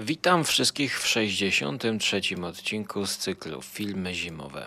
[0.00, 2.20] Witam wszystkich w 63.
[2.42, 4.66] odcinku z cyklu Filmy Zimowe.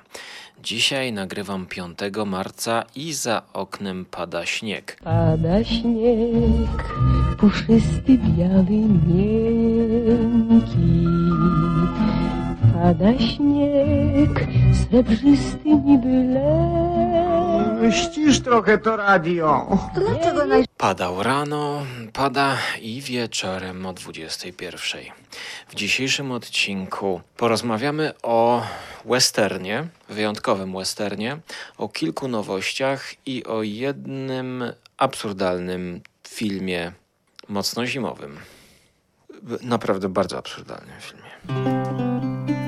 [0.64, 4.98] Dzisiaj nagrywam 5 marca i za oknem pada śnieg.
[5.04, 6.94] Pada śnieg,
[7.38, 10.28] puszysty, biały, miękki.
[12.74, 17.94] Pada śnieg, srebrzysty niby lek.
[17.94, 19.78] Ścisz trochę to radio.
[19.96, 20.71] Dlaczego naj...
[20.82, 25.02] Padał rano, pada i wieczorem o 21.
[25.68, 28.64] W dzisiejszym odcinku porozmawiamy o
[29.06, 31.38] westernie, wyjątkowym westernie,
[31.78, 34.64] o kilku nowościach i o jednym
[34.98, 36.92] absurdalnym filmie
[37.48, 38.40] mocno zimowym.
[39.62, 42.61] Naprawdę bardzo absurdalnym filmie.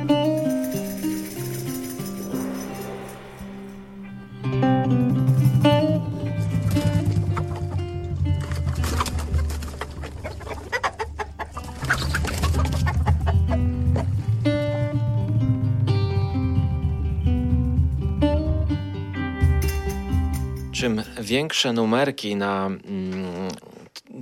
[20.83, 23.47] Czym większe numerki na mm,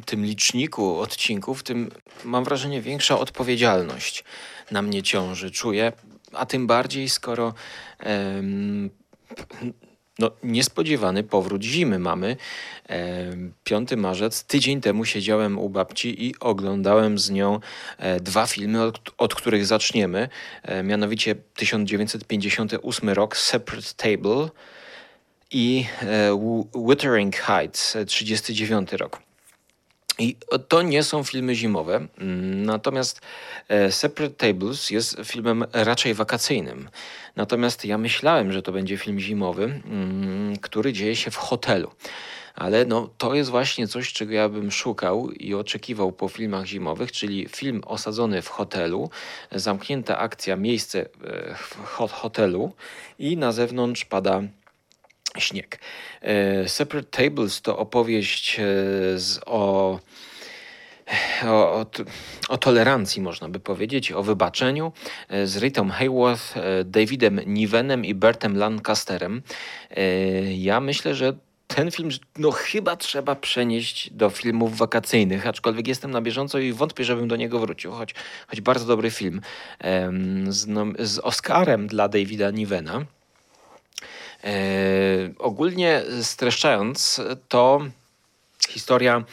[0.05, 1.91] tym liczniku odcinków, tym
[2.23, 4.23] mam wrażenie większa odpowiedzialność
[4.71, 5.51] na mnie ciąży.
[5.51, 5.93] Czuję,
[6.33, 7.53] a tym bardziej skoro
[7.99, 8.89] em,
[10.19, 12.37] no, niespodziewany powrót zimy mamy.
[12.87, 17.59] Em, 5 marzec, tydzień temu siedziałem u babci i oglądałem z nią
[17.97, 20.29] e, dwa filmy, od, od których zaczniemy.
[20.63, 24.49] E, mianowicie 1958 rok Separate Table
[25.51, 29.19] i e, Wu- Wuthering Heights, e, 39 rok.
[30.19, 30.35] I
[30.67, 32.07] to nie są filmy zimowe,
[32.65, 33.21] natomiast
[33.67, 36.89] e, Separate Tables jest filmem raczej wakacyjnym.
[37.35, 39.81] Natomiast ja myślałem, że to będzie film zimowy,
[40.61, 41.91] który dzieje się w hotelu.
[42.55, 47.11] Ale no, to jest właśnie coś, czego ja bym szukał i oczekiwał po filmach zimowych,
[47.11, 49.09] czyli film osadzony w hotelu,
[49.51, 51.05] zamknięta akcja, miejsce e,
[51.55, 52.73] w ho- hotelu
[53.19, 54.41] i na zewnątrz pada
[55.37, 55.79] śnieg.
[56.21, 58.63] E, Separate Tables to opowieść e,
[59.19, 59.99] z, o,
[61.43, 61.85] o,
[62.49, 64.91] o, tolerancji, można by powiedzieć, o wybaczeniu
[65.29, 66.55] e, z Ritą Hayworth,
[66.85, 69.41] Davidem Nivenem i Bertem Lancasterem.
[70.57, 71.33] Ja myślę, że
[71.67, 77.03] ten film no, chyba trzeba przenieść do filmów wakacyjnych, aczkolwiek jestem na bieżąco i wątpię,
[77.03, 78.15] żebym do niego wrócił, choć,
[78.47, 79.41] choć bardzo dobry film
[80.47, 83.05] z, nom- z Oscarem dla Davida Nivena.
[84.43, 84.49] E,
[85.39, 87.81] ogólnie streszczając, to
[88.69, 89.23] historia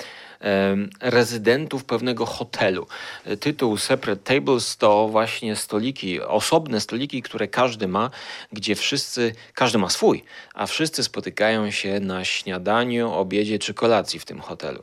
[0.40, 2.86] em, rezydentów pewnego hotelu.
[3.24, 8.10] E, Tytuł Separate Tables to właśnie stoliki, osobne stoliki, które każdy ma,
[8.52, 10.24] gdzie wszyscy, każdy ma swój,
[10.54, 14.82] a wszyscy spotykają się na śniadaniu, obiedzie czy kolacji w tym hotelu.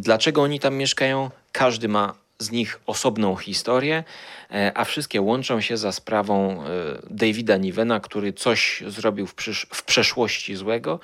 [0.00, 1.30] Dlaczego oni tam mieszkają?
[1.52, 4.04] Każdy ma z nich osobną historię,
[4.50, 6.66] e, a wszystkie łączą się za sprawą e,
[7.10, 9.34] Davida Nivena, który coś zrobił w,
[9.70, 11.00] w przeszłości złego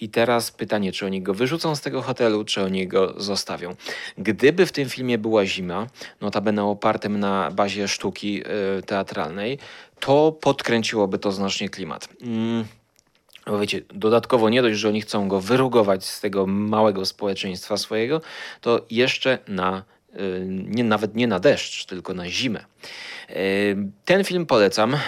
[0.00, 3.76] i teraz pytanie, czy oni go wyrzucą z tego hotelu, czy oni go zostawią.
[4.18, 5.86] Gdyby w tym filmie była zima,
[6.20, 9.58] notabene opartym na bazie sztuki e, teatralnej,
[10.00, 12.08] to podkręciłoby to znacznie klimat.
[12.22, 12.64] Mm.
[13.46, 18.20] Bo wiecie, dodatkowo nie dość, że oni chcą go wyrugować z tego małego społeczeństwa swojego,
[18.60, 19.84] to jeszcze na,
[20.46, 22.64] nie, nawet nie na deszcz, tylko na zimę.
[23.30, 24.98] Y, Ten film polecam, y,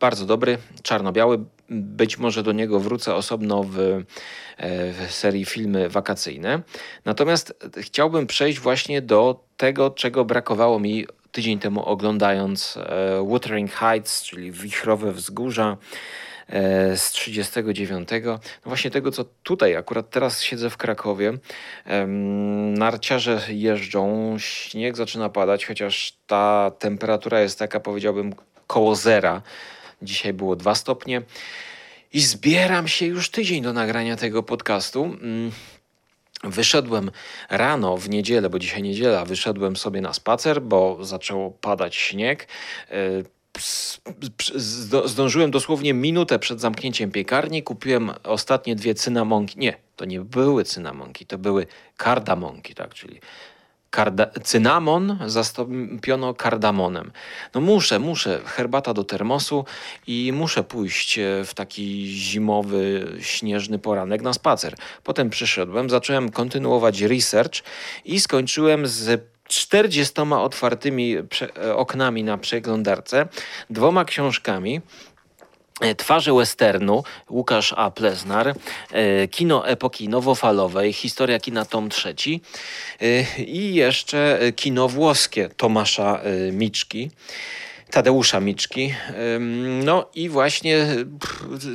[0.00, 1.38] bardzo dobry, czarno-biały.
[1.70, 4.04] Być może do niego wrócę osobno w, y,
[5.08, 6.62] w serii filmy wakacyjne.
[7.04, 12.78] Natomiast chciałbym przejść właśnie do tego, czego brakowało mi tydzień temu oglądając
[13.22, 15.76] Wuthering Heights, czyli Wichrowe Wzgórza
[16.96, 18.08] z 39.
[18.26, 21.32] No właśnie tego, co tutaj, akurat teraz siedzę w Krakowie.
[22.76, 28.34] Narciarze jeżdżą, śnieg zaczyna padać, chociaż ta temperatura jest taka, powiedziałbym,
[28.66, 29.42] koło zera.
[30.02, 31.22] Dzisiaj było 2 stopnie.
[32.12, 35.04] I zbieram się już tydzień do nagrania tego podcastu.
[35.04, 35.52] Mm,
[36.44, 37.10] Wyszedłem
[37.50, 42.48] rano w niedzielę, bo dzisiaj niedziela, wyszedłem sobie na spacer, bo zaczęło padać śnieg.
[45.04, 47.62] Zdążyłem dosłownie minutę przed zamknięciem piekarni.
[47.62, 49.58] Kupiłem ostatnie dwie cynamonki.
[49.58, 51.66] Nie, to nie były cynamonki, to były
[51.96, 53.20] kardamonki, tak, czyli
[53.90, 57.12] karda- cynamon zastąpiono kardamonem.
[57.54, 59.64] No muszę, muszę, herbata do termosu
[60.06, 64.74] i muszę pójść e, w taki zimowy, śnieżny poranek na spacer.
[65.02, 67.62] Potem przyszedłem, zacząłem kontynuować research
[68.04, 73.26] i skończyłem z 40 otwartymi e, oknami na przeglądarce,
[73.70, 74.80] dwoma książkami,
[75.80, 77.90] E, Twarze westernu, Łukasz A.
[77.90, 78.54] Pleznar,
[78.92, 82.40] e, kino epoki nowofalowej, historia kina tom trzeci
[83.46, 86.20] i jeszcze kino włoskie Tomasza
[86.52, 87.10] Miczki.
[87.90, 88.94] Tadeusza Miczki.
[89.84, 90.86] No i właśnie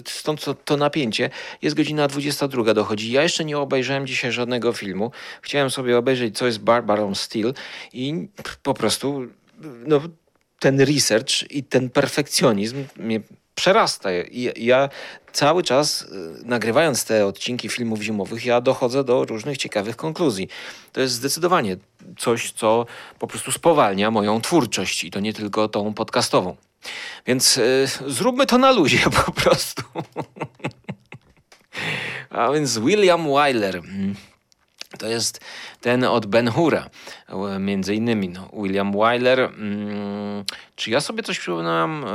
[0.08, 1.30] stąd to, to, napięcie.
[1.62, 3.12] Jest godzina 22 dochodzi.
[3.12, 5.12] Ja jeszcze nie obejrzałem dzisiaj żadnego filmu.
[5.42, 7.54] Chciałem sobie obejrzeć, co jest Barbarą Steel
[7.94, 8.28] i
[8.64, 9.28] po prostu
[9.62, 10.02] no,
[10.60, 13.22] ten research i ten perfekcjonizm mnie
[13.62, 14.10] przerasta.
[14.32, 14.90] I ja
[15.32, 16.06] cały czas y,
[16.46, 20.48] nagrywając te odcinki filmów zimowych, ja dochodzę do różnych ciekawych konkluzji.
[20.92, 21.78] To jest zdecydowanie
[22.18, 22.86] coś, co
[23.20, 26.56] po prostu spowalnia moją twórczość i to nie tylko tą podcastową.
[27.28, 29.84] Więc y, zróbmy to na luzie po prostu.
[32.30, 33.82] A więc William Wyler.
[35.02, 35.40] To jest
[35.82, 36.90] ten od Ben Hura,
[37.60, 39.40] między innymi no, William Wyler.
[39.40, 40.44] Mm,
[40.76, 42.06] czy ja sobie coś przypominam?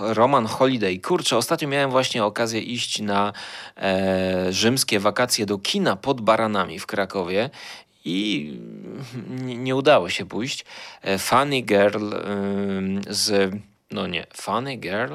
[0.00, 0.98] E, Roman Holiday.
[0.98, 3.32] Kurczę, ostatnio miałem właśnie okazję iść na
[3.76, 7.50] e, rzymskie wakacje do kina pod Baranami w Krakowie
[8.04, 8.52] i
[9.40, 10.64] nie, udało się pójść.
[11.02, 12.12] E, Funny Girl
[13.08, 13.52] z...
[13.90, 15.14] No nie, Funny Girl?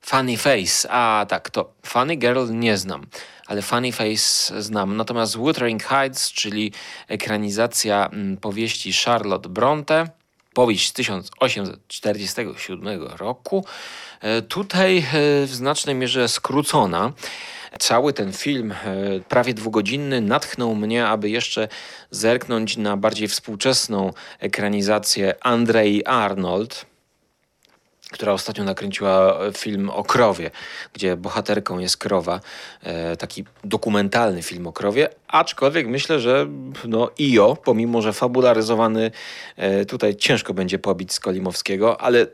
[0.00, 0.90] Funny Face.
[0.90, 3.06] A tak, to Funny Girl nie znam
[3.50, 4.96] ale Funny Face znam.
[4.96, 6.72] Natomiast Wuthering Heights, czyli
[7.08, 10.08] ekranizacja mm, powieści Charlotte Bronte,
[10.54, 13.64] powieść z 1847 roku,
[14.20, 15.02] e, tutaj e,
[15.46, 17.12] w znacznej mierze skrócona.
[17.78, 18.76] Cały ten film, e,
[19.28, 21.68] prawie dwugodzinny, natchnął mnie, aby jeszcze
[22.10, 26.86] zerknąć na bardziej współczesną ekranizację Andrei Arnold,
[28.10, 30.50] która ostatnio nakręciła film o krowie,
[30.92, 32.40] gdzie bohaterką jest krowa.
[32.82, 36.46] E, taki dokumentalny film o krowie, aczkolwiek myślę, że
[36.84, 39.10] no IO, pomimo że fabularyzowany,
[39.56, 42.26] e, tutaj ciężko będzie pobić Skolimowskiego, ale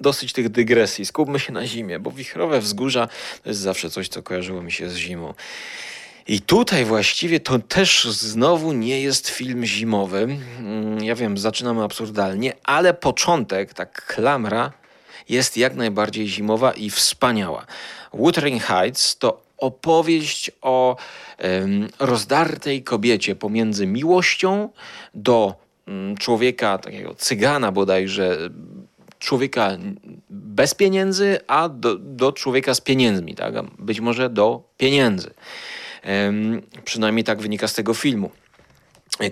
[0.00, 1.06] dosyć tych dygresji.
[1.06, 3.08] Skupmy się na zimie, bo wichrowe wzgórza
[3.42, 5.34] to jest zawsze coś, co kojarzyło mi się z zimą.
[6.28, 10.38] I tutaj właściwie to też znowu nie jest film zimowy.
[10.58, 14.72] Mm, ja wiem, zaczynamy absurdalnie, ale początek, tak klamra,
[15.28, 17.66] jest jak najbardziej zimowa i wspaniała.
[18.12, 20.96] Wuthering Heights to opowieść o
[21.42, 24.68] um, rozdartej kobiecie pomiędzy miłością
[25.14, 25.54] do
[25.86, 28.50] um, człowieka, takiego cygana bodajże,
[29.18, 29.78] człowieka
[30.30, 33.54] bez pieniędzy, a do, do człowieka z pieniędzmi, tak?
[33.78, 35.30] być może do pieniędzy.
[36.04, 38.30] Um, przynajmniej tak wynika z tego filmu.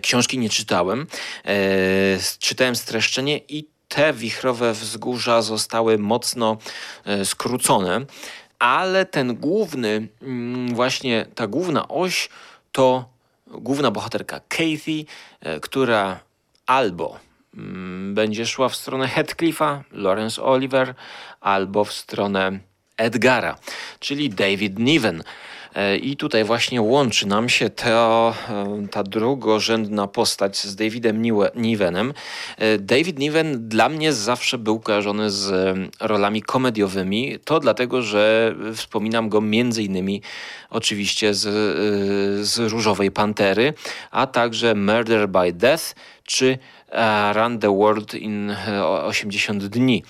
[0.03, 1.07] Książki nie czytałem,
[1.45, 1.57] e,
[2.39, 6.57] czytałem streszczenie i te wichrowe wzgórza zostały mocno
[7.05, 8.01] e, skrócone,
[8.59, 12.29] ale ten główny, mm, właśnie ta główna oś
[12.73, 13.05] to
[13.47, 15.05] główna bohaterka Kathy,
[15.41, 16.21] e, która
[16.67, 17.19] albo
[17.57, 20.95] mm, będzie szła w stronę Heathcliffa, Lawrence Oliver,
[21.41, 22.59] albo w stronę
[22.97, 23.59] Edgara,
[24.01, 25.23] czyli David Niven.
[25.75, 31.23] E, I tutaj właśnie łączy nam się ta, e, ta drugorzędna postać z Davidem
[31.55, 32.15] Nivenem.
[32.59, 37.39] E, David Niven dla mnie zawsze był kojarzony z rolami komediowymi.
[37.45, 40.23] To dlatego, że wspominam go między innymi
[40.71, 41.49] oczywiście z,
[42.47, 43.75] z Różowej Pantery,
[44.11, 45.95] a także Murder by Death
[46.25, 46.59] czy
[47.35, 48.57] Run the World in
[49.03, 50.03] 80 dni.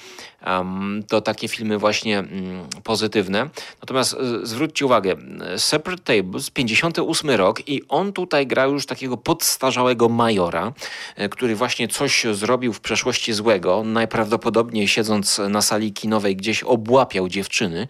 [1.08, 3.48] To takie filmy właśnie mm, pozytywne.
[3.82, 5.16] Natomiast e, zwróćcie uwagę,
[5.56, 10.72] Separate Tables, 58 rok i on tutaj gra już takiego podstarzałego majora,
[11.16, 13.84] e, który właśnie coś zrobił w przeszłości złego.
[13.84, 17.88] Najprawdopodobniej siedząc na sali kinowej gdzieś obłapiał dziewczyny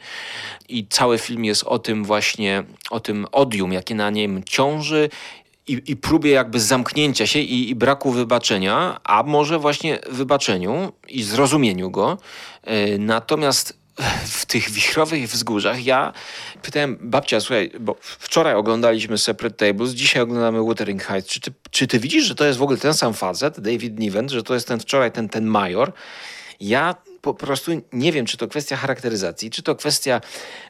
[0.69, 5.09] i cały film jest o tym właśnie, o tym odium, jakie na nim ciąży
[5.67, 11.23] i, i próbie jakby zamknięcia się i, i, braku wybaczenia, a może właśnie wybaczeniu i
[11.23, 12.19] zrozumieniu go.
[12.65, 13.81] E, natomiast
[14.25, 16.13] w tych wichrowych wzgórzach ja
[16.63, 21.29] pytałem babcia, słuchaj, bo wczoraj oglądaliśmy Separate Tables, dzisiaj oglądamy Wuthering Heights.
[21.29, 24.29] Czy ty, czy ty widzisz, że to jest w ogóle ten sam facet, David Niven,
[24.29, 25.93] że to jest ten wczoraj ten, ten major?
[26.61, 30.21] Ja po prostu nie wiem, czy to kwestia charakteryzacji, czy to kwestia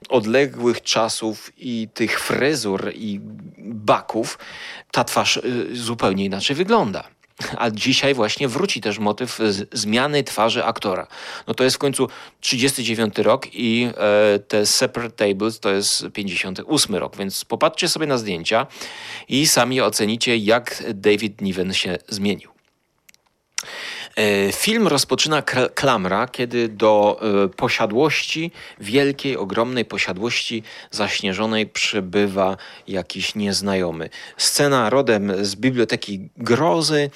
[0.08, 3.20] odległych czasów i tych fryzur i
[3.58, 4.38] baków.
[4.90, 7.04] Ta twarz y, zupełnie inaczej wygląda.
[7.56, 9.38] A dzisiaj właśnie wróci też motyw
[9.72, 11.06] zmiany twarzy aktora.
[11.46, 12.08] No to jest w końcu
[12.40, 18.18] 39 rok i e, te Separate Tables to jest 58 rok, więc popatrzcie sobie na
[18.18, 18.66] zdjęcia
[19.28, 22.59] i sami ocenicie, jak David Niven się zmienił.
[24.20, 25.42] E, film rozpoczyna
[25.74, 28.50] klamra, kiedy do e, posiadłości,
[28.80, 32.56] wielkiej, ogromnej posiadłości zaśnieżonej przybywa
[32.88, 34.10] jakiś nieznajomy.
[34.36, 37.10] Scena rodem z biblioteki grozy.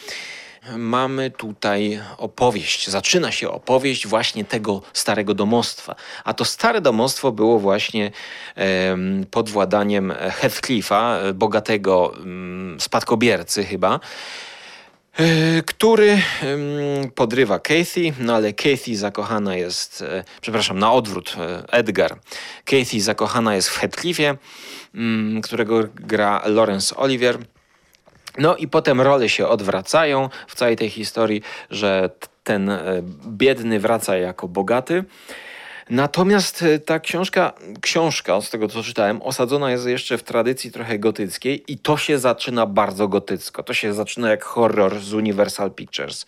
[0.76, 2.88] mamy tutaj opowieść.
[2.88, 5.94] Zaczyna się opowieść właśnie tego starego domostwa.
[6.24, 8.10] A to stare domostwo było właśnie
[9.30, 14.00] pod władaniem Heathcliffa, bogatego mm, spadkobiercy chyba,
[15.66, 16.18] który
[17.14, 22.18] podrywa Kathy, no ale Kathy zakochana jest, e, przepraszam, na odwrót, e, Edgar.
[22.64, 24.36] Kathy zakochana jest w Heathcliffie,
[24.94, 27.38] mm, którego gra Laurence Olivier.
[28.38, 32.10] No i potem role się odwracają w całej tej historii, że
[32.44, 35.04] ten e, biedny wraca jako bogaty.
[35.90, 40.98] Natomiast e, ta książka, książka, z tego co czytałem, osadzona jest jeszcze w tradycji trochę
[40.98, 43.62] gotyckiej i to się zaczyna bardzo gotycko.
[43.62, 46.26] To się zaczyna jak horror z Universal Pictures.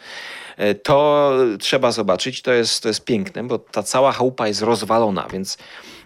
[0.57, 5.27] E, to trzeba zobaczyć, to jest, to jest piękne, bo ta cała chałupa jest rozwalona,
[5.33, 5.59] więc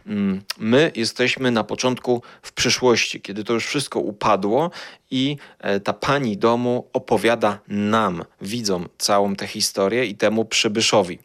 [0.06, 4.70] Mm, my jesteśmy na początku w przyszłości, kiedy to już wszystko upadło
[5.10, 11.18] i e, ta pani domu opowiada nam, widzom, całą tę historię i temu przybyszowi.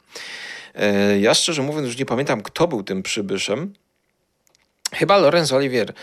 [0.75, 3.74] E, ja szczerze mówiąc już nie pamiętam, kto był tym przybyszem.
[4.94, 5.94] Chyba Lorenz Olivier.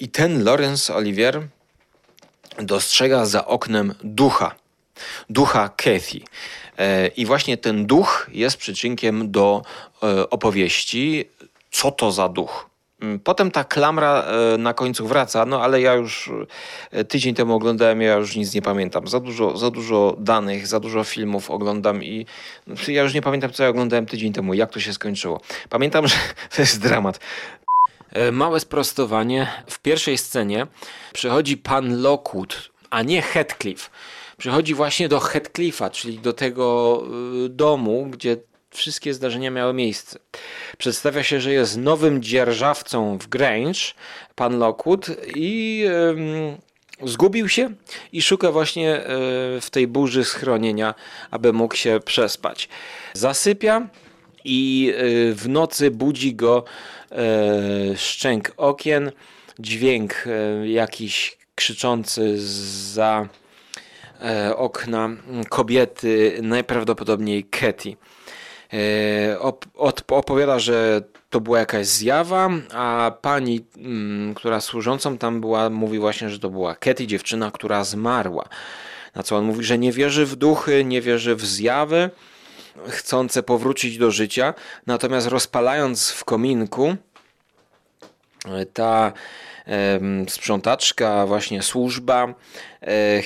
[0.00, 1.42] I ten Lorenz Olivier
[2.58, 4.54] dostrzega za oknem ducha.
[5.30, 6.20] Ducha Kathy.
[6.78, 9.62] E, I właśnie ten duch jest przyczynkiem do
[10.30, 11.28] opowieści
[11.70, 12.69] co to za duch.
[13.00, 16.30] Mm, potem ta klamra e, na końcu wraca, no ale ja już
[16.92, 19.08] e, tydzień temu oglądałem, ja już nic nie pamiętam.
[19.08, 22.26] Za dużo, za dużo danych, za dużo filmów oglądam i
[22.66, 25.40] no, ja już nie pamiętam, co ja oglądałem tydzień temu, jak to się skończyło.
[25.68, 26.16] Pamiętam, że
[26.56, 27.20] to jest dramat.
[28.12, 29.48] E, małe sprostowanie.
[29.66, 30.66] W pierwszej scenie
[31.12, 33.90] przychodzi pan Lockwood, a nie Heathcliff.
[34.36, 37.02] Przychodzi właśnie do Heathcliffa, czyli do tego
[37.48, 38.36] domu, gdzie
[38.70, 40.18] wszystkie zdarzenia miały miejsce.
[40.78, 43.80] Przedstawia się, że jest nowym dzierżawcą w Grange,
[44.34, 45.84] pan Lockwood, i
[47.04, 47.70] zgubił się
[48.12, 49.04] i szuka właśnie e,
[49.60, 50.94] w tej burzy schronienia,
[51.30, 52.68] aby mógł się przespać.
[53.12, 53.88] Zasypia
[54.44, 55.02] i e,
[55.34, 56.64] w nocy budzi go
[57.12, 57.16] e,
[57.96, 59.12] szczęk okien,
[59.58, 60.24] dźwięk
[60.64, 62.34] jakiś krzyczący
[62.92, 63.28] za
[64.56, 65.10] okna
[65.48, 67.44] kobiety, najprawdopodobniej
[68.72, 69.38] E,
[70.08, 76.30] opowiada, że to była jakaś zjawa, a pani, mm, która służącą tam była, mówi właśnie,
[76.30, 78.48] że to była Katy, dziewczyna, która zmarła.
[79.14, 82.10] Na co on mówi, że nie wierzy w duchy, nie wierzy w zjawy,
[82.88, 84.54] chcące powrócić do życia.
[84.86, 86.96] Natomiast rozpalając w kominku,
[88.46, 89.12] e, ta
[90.28, 92.34] sprzątaczka, właśnie służba,
[92.82, 93.22] e,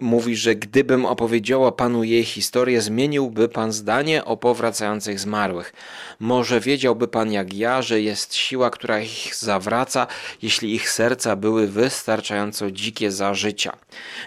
[0.00, 5.72] mówi, że gdybym opowiedziała panu jej historię, zmieniłby pan zdanie o powracających zmarłych.
[6.20, 10.06] Może wiedziałby pan jak ja, że jest siła, która ich zawraca,
[10.42, 13.76] jeśli ich serca były wystarczająco dzikie za życia.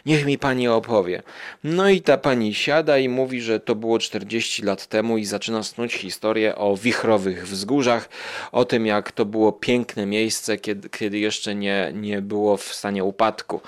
[0.05, 1.23] Niech mi pani opowie.
[1.63, 5.63] No i ta pani siada i mówi, że to było 40 lat temu i zaczyna
[5.63, 8.09] snuć historię o wichrowych wzgórzach,
[8.51, 13.03] o tym jak to było piękne miejsce, kiedy, kiedy jeszcze nie, nie było w stanie
[13.03, 13.61] upadku.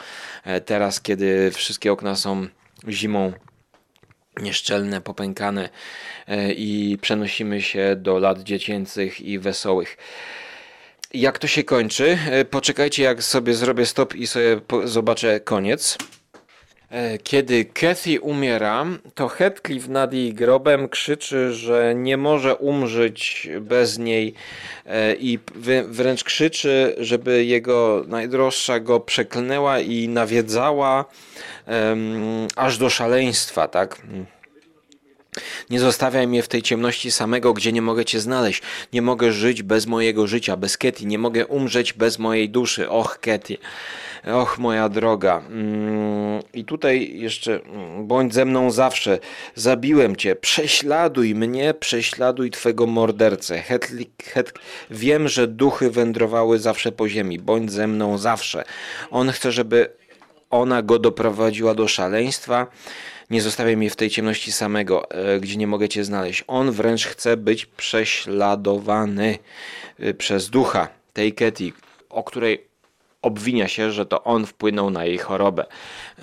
[0.43, 2.47] E, teraz, kiedy wszystkie okna są
[2.87, 3.33] zimą
[4.39, 5.69] nieszczelne, popękane
[6.27, 9.97] e, i przenosimy się do lat dziecięcych i wesołych.
[11.13, 12.17] Jak to się kończy?
[12.31, 15.97] E, poczekajcie, jak sobie zrobię stop i sobie zobaczę koniec.
[16.89, 23.97] E, kiedy Kathy umiera, to Heathcliff nad jej grobem krzyczy, że nie może umrzeć bez
[23.99, 24.33] niej
[25.19, 25.39] i
[25.87, 31.05] wręcz krzyczy, żeby jego najdroższa go przeklnęła i nawiedzała
[32.55, 34.01] aż do szaleństwa, tak?
[35.69, 38.61] Nie zostawiaj mnie w tej ciemności samego, gdzie nie mogę Cię znaleźć.
[38.93, 41.05] Nie mogę żyć bez mojego życia, bez Ketty.
[41.05, 42.89] Nie mogę umrzeć bez mojej duszy.
[42.89, 43.57] Och, Ketty.
[44.25, 45.41] Och, moja droga.
[45.49, 49.19] Mm, I tutaj jeszcze mm, bądź ze mną zawsze.
[49.55, 50.35] Zabiłem cię.
[50.35, 53.61] Prześladuj mnie, prześladuj twego mordercę.
[53.61, 54.53] Hetli, het,
[54.89, 57.39] wiem, że duchy wędrowały zawsze po ziemi.
[57.39, 58.63] Bądź ze mną zawsze.
[59.11, 60.00] On chce, żeby
[60.51, 62.67] ona go doprowadziła do szaleństwa.
[63.29, 66.43] Nie zostawiaj mnie w tej ciemności samego, e, gdzie nie mogę cię znaleźć.
[66.47, 69.37] On wręcz chce być prześladowany
[69.99, 71.71] e, przez ducha tej Ketty,
[72.09, 72.67] o której
[73.21, 75.65] obwinia się, że to on wpłynął na jej chorobę.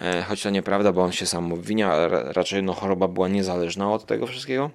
[0.00, 4.06] E, choć to nieprawda, bo on się sam obwinia, raczej no, choroba była niezależna od
[4.06, 4.70] tego wszystkiego.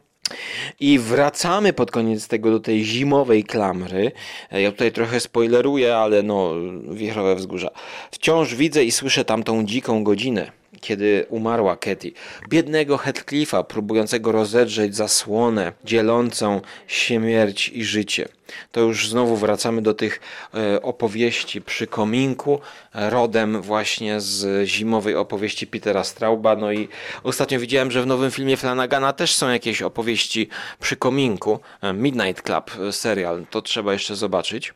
[0.80, 4.12] I wracamy pod koniec tego do tej zimowej klamry.
[4.52, 6.54] E, ja tutaj trochę spoileruję, ale no,
[6.92, 7.70] wiechrowe wzgórza.
[8.12, 10.63] Wciąż widzę i słyszę tamtą dziką godzinę.
[10.82, 12.12] Kiedy umarła Katy.
[12.50, 18.28] Biednego Heathcliffa, próbującego rozedrzeć zasłonę dzielącą śmierć i życie.
[18.72, 20.20] To już znowu wracamy do tych
[20.54, 22.60] e, opowieści przy kominku,
[22.94, 26.56] rodem właśnie z zimowej opowieści Petera Strauba.
[26.56, 26.88] No i
[27.24, 30.50] ostatnio widziałem, że w nowym filmie Flanagana też są jakieś opowieści
[30.80, 31.60] przy kominku.
[31.82, 34.74] E, Midnight Club e, serial, to trzeba jeszcze zobaczyć.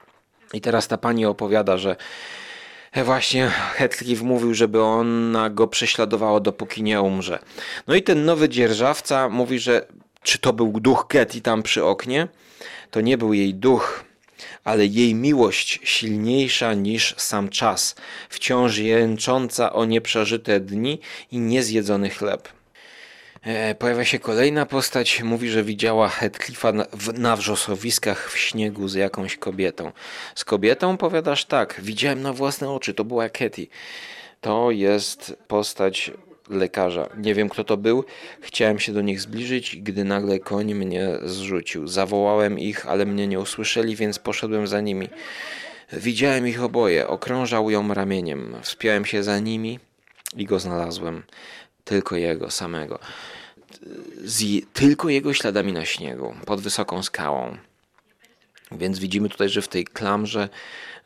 [0.54, 1.96] I teraz ta pani opowiada, że
[3.04, 7.40] właśnie Heathcliff mówił, żeby ona go prześladowała dopóki nie umrze.
[7.88, 9.88] No i ten nowy dzierżawca mówi, że
[10.24, 12.28] czy to był duch Ketty tam przy oknie?
[12.92, 14.04] To nie był jej duch,
[14.64, 17.96] ale jej miłość silniejsza niż sam czas,
[18.30, 21.00] wciąż jęcząca o nieprzeżyte dni
[21.32, 22.57] i niezjedzony chleb.
[23.48, 26.72] E, pojawia się kolejna postać, mówi, że widziała Heathcliffa
[27.14, 29.92] na, wrzosowiskach w śniegu z jakąś kobietą.
[30.36, 33.68] Z kobietą powiadasz tak, widziałem na własne oczy, to była Katy.
[34.42, 36.12] To jest postać
[36.50, 37.10] lekarza.
[37.18, 38.04] Nie wiem kto to był.
[38.42, 41.88] Chciałem się do nich zbliżyć, gdy nagle koń mnie zrzucił.
[41.88, 45.10] Zawołałem ich, ale mnie nie usłyszeli, więc poszedłem za nimi.
[45.94, 47.08] Widziałem ich oboje.
[47.08, 48.56] Okrążał ją ramieniem.
[48.62, 49.80] Wspiąłem się za nimi
[50.38, 51.24] i go znalazłem.
[51.84, 53.00] Tylko jego samego.
[54.24, 57.58] Z tylko jego śladami na śniegu, pod wysoką skałą.
[58.72, 60.50] Więc widzimy tutaj, że w tej klamrze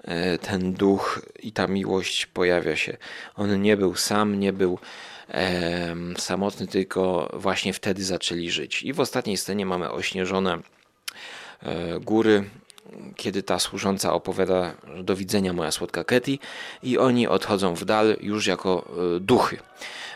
[0.04, 2.98] e, ten duch i ta miłość pojawia się.
[3.36, 4.80] On nie był sam, nie był
[5.30, 8.84] e, samotny, tylko właśnie wtedy zaczęli żyć.
[8.84, 10.60] I w ostatniej scenie mamy ośnieżone
[11.64, 12.44] e, góry,
[13.16, 14.74] kiedy ta służąca opowiada
[15.04, 16.38] do widzenia moja słodka Ketty
[16.84, 19.58] i oni odchodzą w dal już jako e, duchy.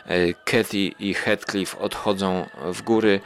[0.08, 3.20] E, Kathy i Heathcliff odchodzą w góry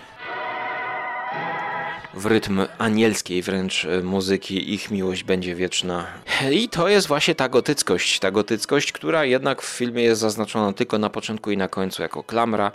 [2.15, 6.07] w rytm anielskiej wręcz e, muzyki, ich miłość będzie wieczna.
[6.53, 10.99] I to jest właśnie ta gotyckość, ta gotyckość, która jednak w filmie jest zaznaczona tylko
[10.99, 12.73] na początku i na końcu jako klamra.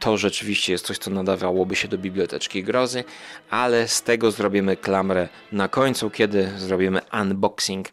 [0.00, 3.04] To rzeczywiście jest coś, co nadawałoby się do biblioteczki grozy,
[3.50, 7.88] ale z tego zrobimy klamrę na końcu, kiedy zrobimy unboxing,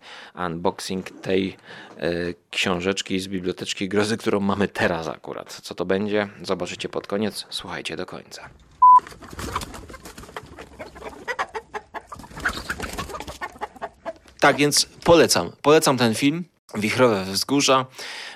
[0.45, 1.57] unboxing tej
[1.97, 2.09] e,
[2.51, 5.59] książeczki z biblioteczki grozy, którą mamy teraz akurat.
[5.63, 6.27] Co to będzie?
[6.41, 7.45] Zobaczycie pod koniec.
[7.49, 8.49] Słuchajcie do końca.
[14.39, 15.51] Tak więc polecam.
[15.61, 16.43] Polecam ten film.
[16.75, 17.85] Wichrowe Wzgórza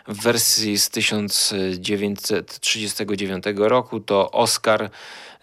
[0.07, 4.89] w wersji z 1939 roku to Oscar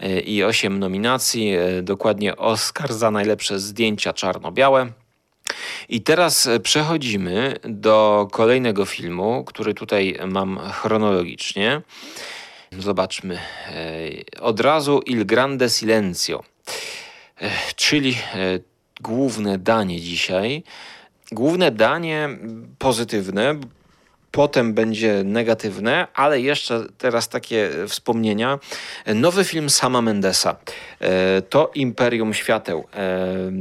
[0.00, 4.92] e, i 8 nominacji, e, dokładnie Oscar za najlepsze zdjęcia czarno-białe.
[5.88, 11.82] I teraz e, przechodzimy do kolejnego filmu, który tutaj mam chronologicznie.
[12.78, 13.38] Zobaczmy.
[14.40, 16.42] Od razu Il Grande Silenzio,
[17.76, 18.18] czyli
[19.00, 20.62] główne danie dzisiaj.
[21.32, 22.28] Główne danie
[22.78, 23.60] pozytywne,
[24.32, 28.58] potem będzie negatywne, ale jeszcze teraz takie wspomnienia.
[29.14, 30.56] Nowy film Sama Mendesa
[31.00, 32.84] e, to Imperium Świateł e,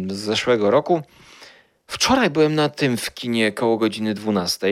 [0.08, 1.02] z zeszłego roku.
[1.88, 4.68] Wczoraj byłem na tym w kinie koło godziny 12.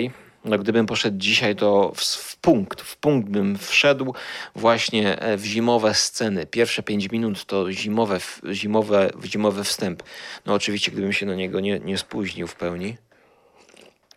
[0.46, 4.14] No, gdybym poszedł dzisiaj, to w, w, punkt, w punkt bym wszedł
[4.56, 6.46] właśnie e, w zimowe sceny.
[6.46, 8.20] Pierwsze 5 minut to zimowe,
[8.52, 10.04] zimowe, zimowy wstęp.
[10.46, 12.98] No oczywiście, gdybym się na niego nie, nie spóźnił w pełni.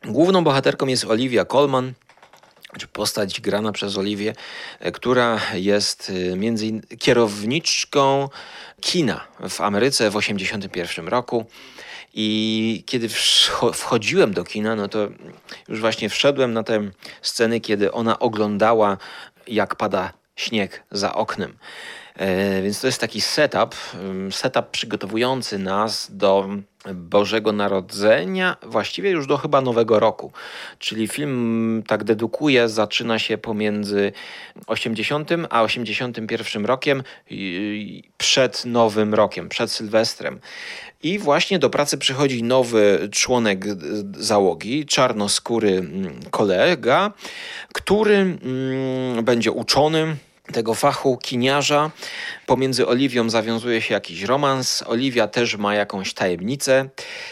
[0.05, 1.93] Główną bohaterką jest Olivia Colman,
[2.79, 4.35] czy postać grana przez Oliwię,
[4.81, 8.29] e, która jest e, między innymi kierowniczką
[8.81, 11.47] kina w Ameryce w 1981 roku.
[12.15, 13.09] I kiedy
[13.75, 15.09] wchodziłem do kina, no to
[15.69, 16.91] już właśnie wszedłem na te
[17.23, 18.97] sceny, kiedy ona oglądała,
[19.47, 21.57] jak pada śnieg za oknem.
[22.17, 23.75] E, więc to jest taki setup,
[24.31, 26.49] setup przygotowujący nas do
[26.95, 30.33] Bożego Narodzenia, właściwie już do chyba Nowego Roku.
[30.79, 34.13] Czyli film tak dedukuje, zaczyna się pomiędzy
[34.67, 37.03] 80 a 81 rokiem
[38.19, 40.41] przed Nowym Rokiem, przed Sylwestrem.
[41.03, 43.65] I właśnie do pracy przychodzi nowy członek
[44.17, 45.89] załogi, czarnoskóry
[46.31, 47.13] kolega,
[47.73, 48.39] który
[49.23, 50.17] będzie uczonym
[50.53, 51.91] tego fachu kiniarza.
[52.47, 54.85] Pomiędzy Oliwią zawiązuje się jakiś romans.
[54.87, 56.89] Oliwia też ma jakąś tajemnicę.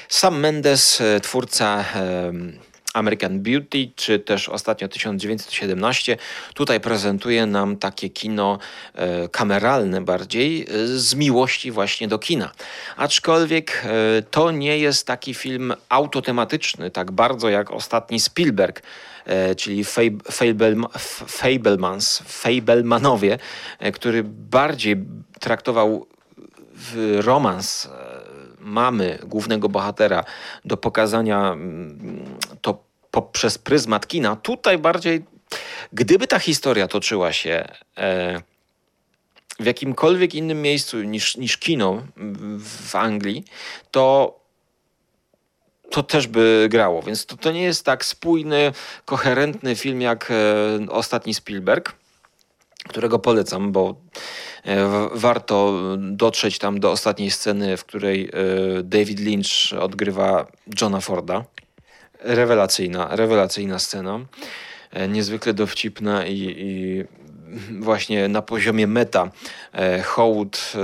[0.09, 1.85] Sam Mendes, e, twórca
[2.95, 6.17] American Beauty, czy też ostatnio 1917,
[6.55, 8.59] tutaj prezentuje nam takie kino
[8.95, 12.53] e, kameralne bardziej, e, z miłości właśnie do kina.
[12.97, 13.85] Aczkolwiek
[14.31, 18.85] to nie jest taki film autotematyczny, tak bardzo jak ostatni Spielberg, E,
[19.57, 19.85] czyli
[21.29, 23.39] Fablemans, Fablemanowie,
[23.79, 24.97] e, który bardziej
[25.41, 26.07] traktował
[27.19, 27.91] romans e,
[28.61, 30.25] mamy głównego bohatera
[30.65, 34.37] do pokazania mm, to poprzez pryzmat kina.
[34.37, 35.25] Tutaj bardziej
[35.93, 38.43] Gdyby ta historia toczyła się e,
[39.61, 42.03] w jakimkolwiek innym miejscu niż, niż kino
[42.91, 43.45] w Anglii,
[43.91, 44.40] to
[45.91, 47.03] to też by grało.
[47.03, 48.73] Więc to, to nie jest tak spójny,
[49.05, 50.35] koherentny film jak e,
[50.91, 51.93] ostatni Spielberg,
[52.89, 53.95] którego polecam, bo
[54.65, 58.33] e, warto dotrzeć tam do ostatniej sceny, w której e,
[58.83, 60.47] David Lynch odgrywa
[60.81, 61.45] Johna Forda.
[62.21, 64.21] Rewelacyjna, rewelacyjna scena.
[64.91, 67.05] E, niezwykle dowcipna i, i
[67.81, 69.31] właśnie na poziomie meta
[69.73, 70.79] e, hołd e,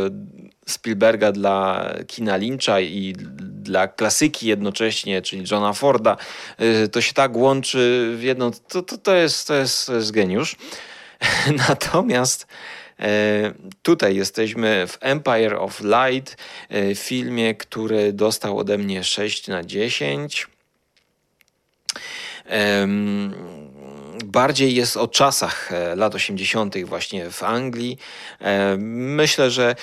[0.68, 6.16] Spielberga dla kina Lyncha i dla klasyki jednocześnie, czyli Johna Forda,
[6.92, 10.56] to się tak łączy w jedną, to, to, to, jest, to, jest, to jest geniusz.
[11.68, 12.46] Natomiast
[13.82, 16.36] tutaj jesteśmy w Empire of Light,
[16.94, 20.46] filmie, który dostał ode mnie 6 na 10
[24.36, 26.84] bardziej jest o czasach e, lat 80.
[26.84, 27.98] właśnie w Anglii.
[28.40, 29.76] E, myślę, że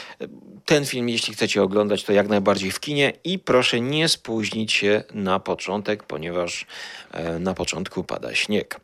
[0.65, 5.03] ten film, jeśli chcecie oglądać, to jak najbardziej w kinie i proszę nie spóźnić się
[5.13, 6.65] na początek, ponieważ
[7.11, 8.79] e, na początku pada śnieg.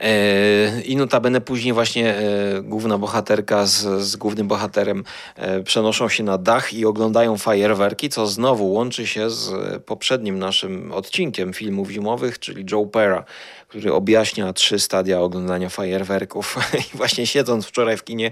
[0.00, 2.22] E, I notabene później właśnie e,
[2.62, 5.04] główna bohaterka z, z głównym bohaterem
[5.36, 9.52] e, przenoszą się na dach i oglądają fajerwerki, co znowu łączy się z
[9.84, 13.24] poprzednim naszym odcinkiem filmów zimowych, czyli Joe Pera,
[13.68, 16.56] który objaśnia trzy stadia oglądania fajerwerków.
[16.94, 18.30] I właśnie siedząc wczoraj w kinie,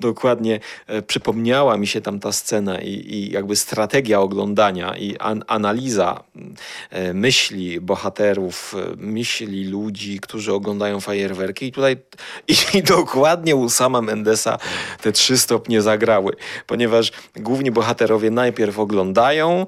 [0.00, 0.60] dokładnie
[1.06, 6.24] przypomniała mi się tam ta scena i, i jakby strategia oglądania i an, analiza
[7.14, 11.66] myśli bohaterów, myśli ludzi, którzy oglądają fajerwerki.
[11.66, 11.96] I tutaj
[12.48, 14.58] i, i dokładnie u sama Mendesa
[15.02, 16.32] te trzy stopnie zagrały,
[16.66, 19.66] ponieważ główni bohaterowie najpierw oglądają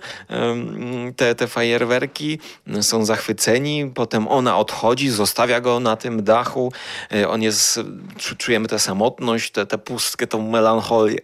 [1.17, 2.39] te, te fajerwerki,
[2.81, 6.73] są zachwyceni, potem ona odchodzi, zostawia go na tym dachu.
[7.13, 7.81] E, on jest,
[8.39, 11.19] czujemy tę samotność, tę, tę pustkę, tą melancholię.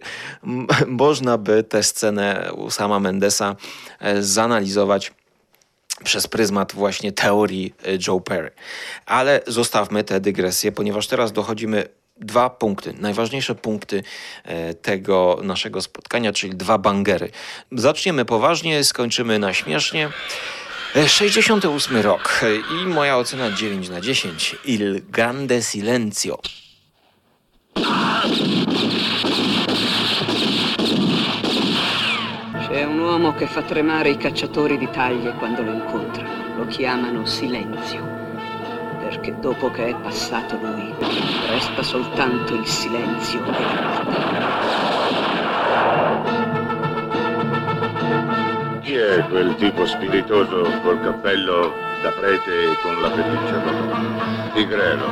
[0.87, 3.55] Można by tę scenę u sama Mendesa
[3.99, 5.11] e, zanalizować
[6.03, 8.51] przez pryzmat właśnie teorii e, Joe Perry.
[9.05, 11.87] Ale zostawmy tę dygresję, ponieważ teraz dochodzimy
[12.17, 14.03] dwa punkty, najważniejsze punkty
[14.81, 17.31] tego naszego spotkania, czyli dwa bangery.
[17.71, 20.09] Zaczniemy poważnie, skończymy na śmiesznie.
[21.07, 22.41] 68 rok
[22.81, 24.55] i moja ocena 9 na 10.
[24.65, 26.39] Il grande silenzio.
[33.03, 36.55] Uomo che fa tremare i cacciatori di taglie quando lo incontrano.
[36.55, 38.01] Lo chiamano silenzio.
[38.99, 40.93] Perché dopo che è passato lui,
[41.49, 44.41] resta soltanto il silenzio e la morte.
[48.81, 54.51] Chi è quel tipo spiritoso col cappello da prete e con la pelliccia d'oro?
[54.53, 55.07] Tigrero,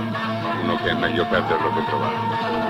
[0.64, 2.70] uno che è meglio perderlo che trovarlo.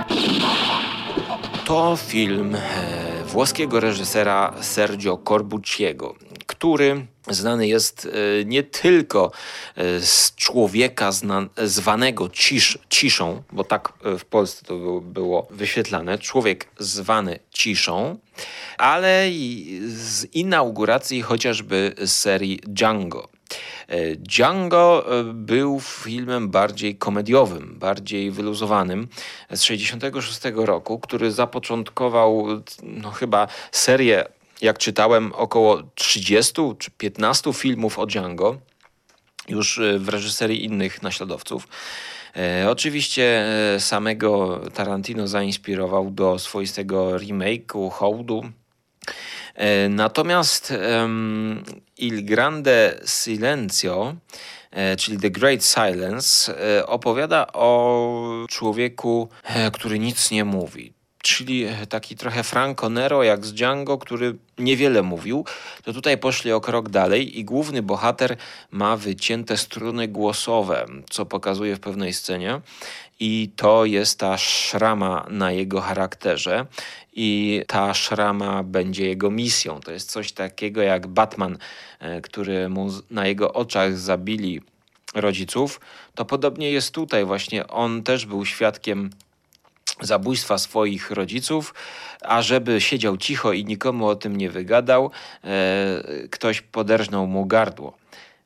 [1.63, 6.15] To film e, włoskiego reżysera Sergio Corbucciego,
[6.45, 8.07] który znany jest
[8.41, 9.31] e, nie tylko
[9.75, 16.67] e, z człowieka zna, zwanego cisz, ciszą, bo tak w Polsce to było wyświetlane, człowiek
[16.79, 18.17] zwany ciszą,
[18.77, 23.40] ale i z inauguracji chociażby serii Django.
[23.91, 29.07] E, Django e, był filmem bardziej komediowym, bardziej wyluzowanym
[29.49, 32.47] z 1966 roku, który zapoczątkował
[32.83, 34.25] no, chyba serię,
[34.61, 38.57] jak czytałem, około 30 czy 15 filmów o Django,
[39.47, 41.67] już e, w reżyserii innych naśladowców.
[42.69, 43.45] Oczywiście
[43.79, 48.43] samego Tarantino zainspirował do swoistego remake'u Hołdu
[49.89, 50.73] natomiast
[52.01, 54.15] Il Grande Silenzio,
[54.71, 59.29] e, czyli The Great Silence, e, opowiada o człowieku,
[59.73, 65.45] który nic nie mówi czyli taki trochę Franco Nero jak z Django, który niewiele mówił,
[65.83, 68.37] to tutaj poszli o krok dalej i główny bohater
[68.71, 72.61] ma wycięte struny głosowe, co pokazuje w pewnej scenie
[73.19, 76.65] i to jest ta szrama na jego charakterze
[77.13, 79.79] i ta szrama będzie jego misją.
[79.79, 81.57] To jest coś takiego jak Batman,
[81.99, 84.61] e, który mu na jego oczach zabili
[85.13, 85.79] rodziców.
[86.15, 87.67] To podobnie jest tutaj właśnie.
[87.67, 89.09] On też był świadkiem
[90.01, 91.73] zabójstwa swoich rodziców,
[92.21, 95.11] a żeby siedział cicho i nikomu o tym nie wygadał,
[95.43, 97.93] e, ktoś poderżnął mu gardło.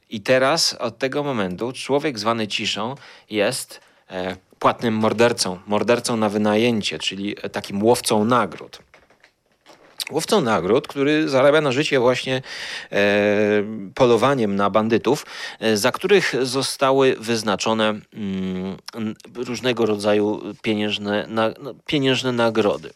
[0.10, 2.96] I teraz od tego momentu człowiek zwany ciszą
[3.30, 8.80] jest e, płatnym mordercą, mordercą na wynajęcie, czyli takim łowcą nagród.
[10.12, 12.42] Łowcą nagród, który zarabia na życie właśnie
[12.92, 13.02] e,
[13.96, 15.26] polowaniem na bandytów,
[15.60, 18.04] e, za których zostały wyznaczone mm,
[19.36, 21.44] różnego rodzaju pieniężne, no,
[21.86, 22.94] pieniężne nagrody.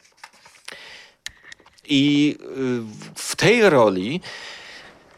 [1.90, 4.22] I y, w tej roli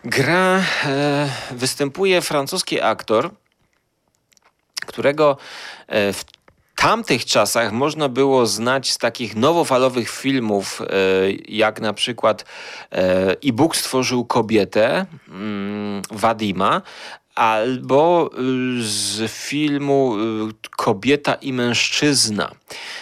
[0.04, 3.30] gra, e, występuje francuski aktor,
[4.86, 5.38] którego
[5.88, 6.25] e, w
[6.81, 10.85] tamtych czasach można było znać z takich nowofalowych filmów, e,
[11.47, 12.45] jak na przykład
[12.91, 16.81] e, i Bóg stworzył kobietę mm, Wadima,
[17.35, 18.37] albo e,
[18.81, 20.15] z filmu
[20.77, 22.51] Kobieta i mężczyzna.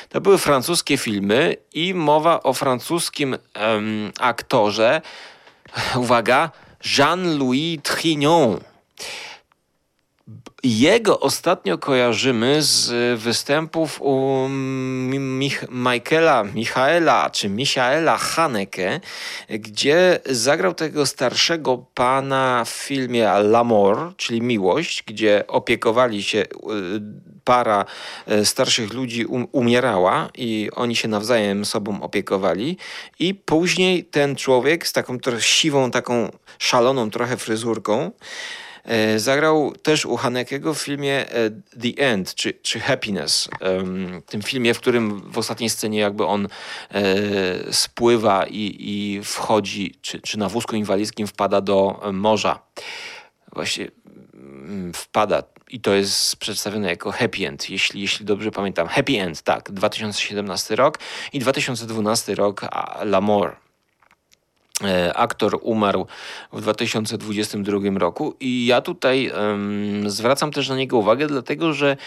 [0.09, 5.01] To były francuskie filmy i mowa o francuskim um, aktorze,
[5.95, 6.51] uwaga,
[6.97, 8.59] Jean-Louis Trignon.
[10.63, 18.99] Jego ostatnio kojarzymy z występów u Mich Michaela, Michaela czy Michaela Haneke,
[19.49, 26.47] gdzie zagrał tego starszego pana w filmie L'Amour, czyli Miłość, gdzie opiekowali się y,
[27.43, 27.85] para
[28.31, 32.77] y, starszych ludzi um umierała i oni się nawzajem sobą opiekowali.
[33.19, 38.11] I później ten człowiek z taką siwą, taką szaloną trochę fryzurką
[39.17, 43.49] zagrał też u Hanekego w filmie e, The End, czy, czy Happiness.
[44.25, 46.47] Tym filmie, w którym w ostatniej scenie jakby on
[46.91, 52.59] e, spływa i, i wchodzi, czy, czy na wózku inwalidzkim wpada do morza.
[53.53, 53.91] Właśnie
[54.33, 58.87] mm, wpada i to jest przedstawione jako happy end, jeśli, jeśli dobrze pamiętam.
[58.87, 60.99] Happy end, tak, 2017 rok
[61.33, 62.61] i 2012 rok
[63.01, 63.68] L'Amour.
[64.83, 66.07] E, aktor umarł
[66.53, 71.97] w 2022 roku i ja tutaj um, zwracam też na niego uwagę, dlatego że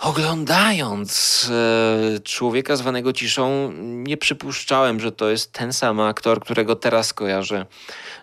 [0.00, 7.14] oglądając e, człowieka zwanego ciszą, nie przypuszczałem, że to jest ten sam aktor, którego teraz
[7.14, 7.66] kojarzę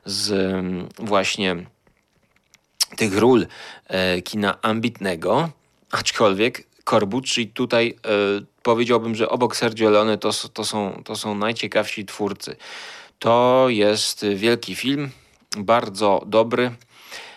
[0.06, 1.56] z um, właśnie
[2.96, 3.48] tych ról
[3.88, 5.50] e, kina ambitnego,
[5.92, 8.10] aczkolwiek Corbucci tutaj e,
[8.64, 12.56] powiedziałbym, że obok Sergio Leone to, to, są, to są najciekawsi twórcy.
[13.20, 15.10] To jest wielki film,
[15.58, 16.72] bardzo dobry.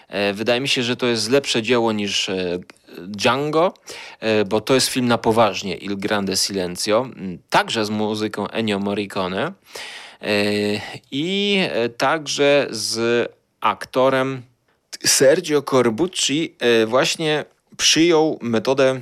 [0.09, 2.59] E, wydaje mi się, że to jest lepsze dzieło niż e,
[2.99, 3.75] Django,
[4.21, 7.09] e, bo to jest film na poważnie, Il Grande Silenzio,
[7.51, 9.53] także z muzyką Ennio Morricone
[11.11, 11.59] i
[11.99, 13.29] także z
[13.61, 14.43] aktorem
[15.05, 17.45] Sergio Corbucci właśnie
[17.77, 19.01] przyjął metodę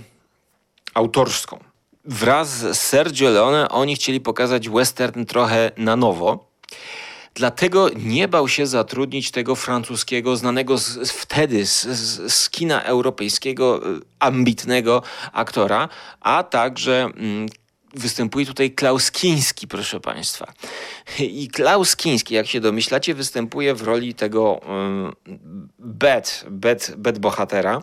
[0.94, 1.58] autorską.
[2.04, 6.45] Wraz z Sergio Leone oni chcieli pokazać western trochę na nowo.
[7.36, 13.90] Dlatego nie bał się zatrudnić tego francuskiego, znanego z, wtedy z, z, z, kina europejskiego,
[13.96, 15.02] y, ambitnego
[15.32, 15.88] aktora,
[16.20, 17.48] a także mm,
[17.94, 20.52] występuje tutaj Klaus Kiński, proszę Państwa.
[21.18, 25.12] I Klaus Kiński, jak się domyślacie, występuje w roli tego um,
[25.78, 27.82] bad, bad, bad bohatera.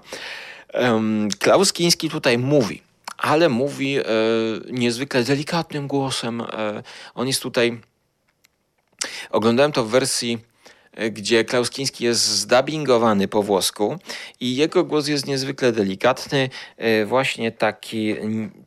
[0.74, 2.82] Um, Klaus Kiński tutaj mówi,
[3.18, 4.04] ale mówi e,
[4.72, 6.42] niezwykle delikatnym głosem.
[6.42, 6.84] E,
[7.16, 7.82] on jest tutaj
[9.30, 10.40] Oglądałem to w wersji
[10.92, 13.98] e, gdzie Klaus Kiński jest zdubbingowany po włosku
[14.40, 18.16] i jego głos jest niezwykle delikatny, e, właśnie taki,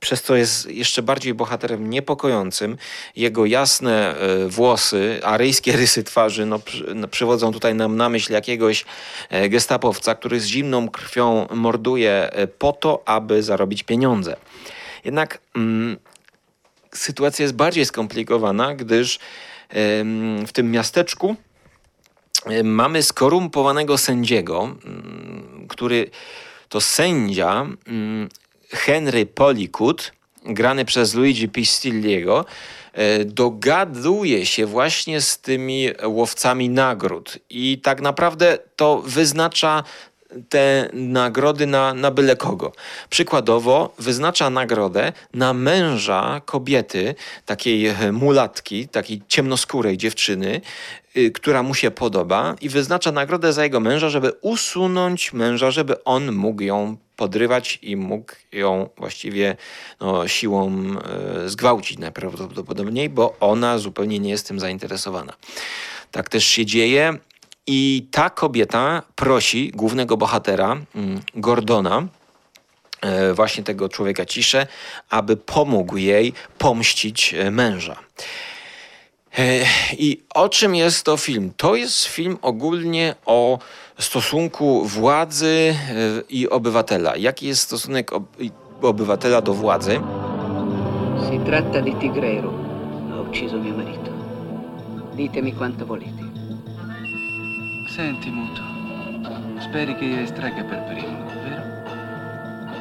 [0.00, 2.76] przez co jest jeszcze bardziej bohaterem niepokojącym.
[3.16, 6.60] Jego jasne e, włosy, aryjskie rysy twarzy no,
[6.94, 8.84] no, przywodzą tutaj nam na myśl jakiegoś
[9.48, 14.36] gestapowca, który z zimną krwią morduje po to, aby zarobić pieniądze.
[15.04, 15.96] Jednak mm,
[16.94, 19.18] sytuacja jest bardziej skomplikowana, gdyż
[20.46, 21.36] w tym miasteczku
[22.64, 26.10] mamy skorumpowanego sędziego, mm, który
[26.68, 28.28] to sędzia mm,
[28.70, 30.12] Henry Polikut,
[30.44, 32.44] grany przez Luigi Pistilliego,
[32.92, 37.38] e, dogaduje się właśnie z tymi łowcami nagród.
[37.50, 39.82] I tak naprawdę to wyznacza
[40.48, 42.72] te nagrody na, na byle kogo.
[43.10, 47.14] Przykładowo wyznacza nagrodę na męża kobiety,
[47.46, 50.60] takiej mulatki, takiej ciemnoskórej dziewczyny,
[51.14, 56.04] yy, która mu się podoba i wyznacza nagrodę za jego męża, żeby usunąć męża, żeby
[56.04, 59.56] on mógł ją podrywać i mógł ją właściwie
[60.00, 60.84] no, siłą
[61.42, 65.32] yy, zgwałcić najprawdopodobniej, bo ona zupełnie nie jest tym zainteresowana.
[66.10, 67.18] Tak też się dzieje.
[67.66, 72.06] I ta kobieta prosi głównego bohatera, mm, Gordona,
[73.00, 74.66] e, właśnie tego człowieka ciszę,
[75.10, 77.96] aby pomógł jej pomścić e, męża.
[79.38, 79.42] E,
[79.92, 81.52] I o czym jest to film?
[81.56, 83.58] To jest film ogólnie o
[83.98, 85.74] stosunku władzy
[86.28, 87.16] i obywatela.
[87.16, 88.10] Jaki jest stosunek
[88.82, 90.00] obywatela do władzy?
[91.30, 92.52] Si tratta di Tigrero.
[93.10, 94.10] Ha ucciso mio marito.
[95.16, 96.25] Ditemi quanto volete.
[97.96, 98.62] Senti, Muto,
[99.58, 101.64] speri che io estragga per primo, vero?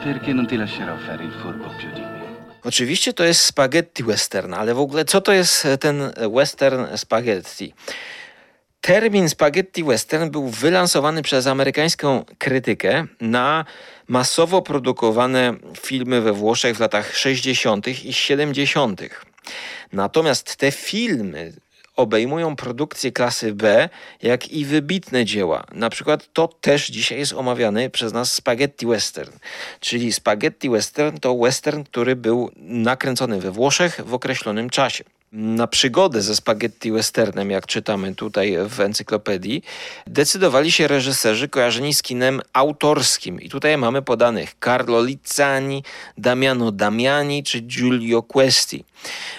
[0.04, 2.23] Perché non ti lascerò fare il furbo più di me.
[2.63, 7.73] Oczywiście to jest spaghetti western, ale w ogóle co to jest ten western spaghetti?
[8.82, 13.65] Termin spaghetti western był wylansowany przez amerykańską krytykę na
[14.08, 17.88] masowo produkowane filmy we Włoszech w latach 60.
[17.88, 19.01] i 70.
[19.93, 21.54] Natomiast te filmy
[21.95, 23.89] obejmują produkcje klasy B,
[24.21, 25.63] jak i wybitne dzieła.
[25.71, 29.31] Na przykład to też dzisiaj jest omawiany przez nas spaghetti western.
[29.79, 35.03] Czyli spaghetti western to western, który był nakręcony we Włoszech w określonym czasie
[35.36, 39.63] na przygodę ze spaghetti westernem, jak czytamy tutaj w encyklopedii,
[40.08, 43.41] decydowali się reżyserzy kojarzeni z kinem autorskim.
[43.41, 45.84] I tutaj mamy podanych Carlo Lizzani,
[46.17, 48.86] Damiano Damiani czy Giulio Questi.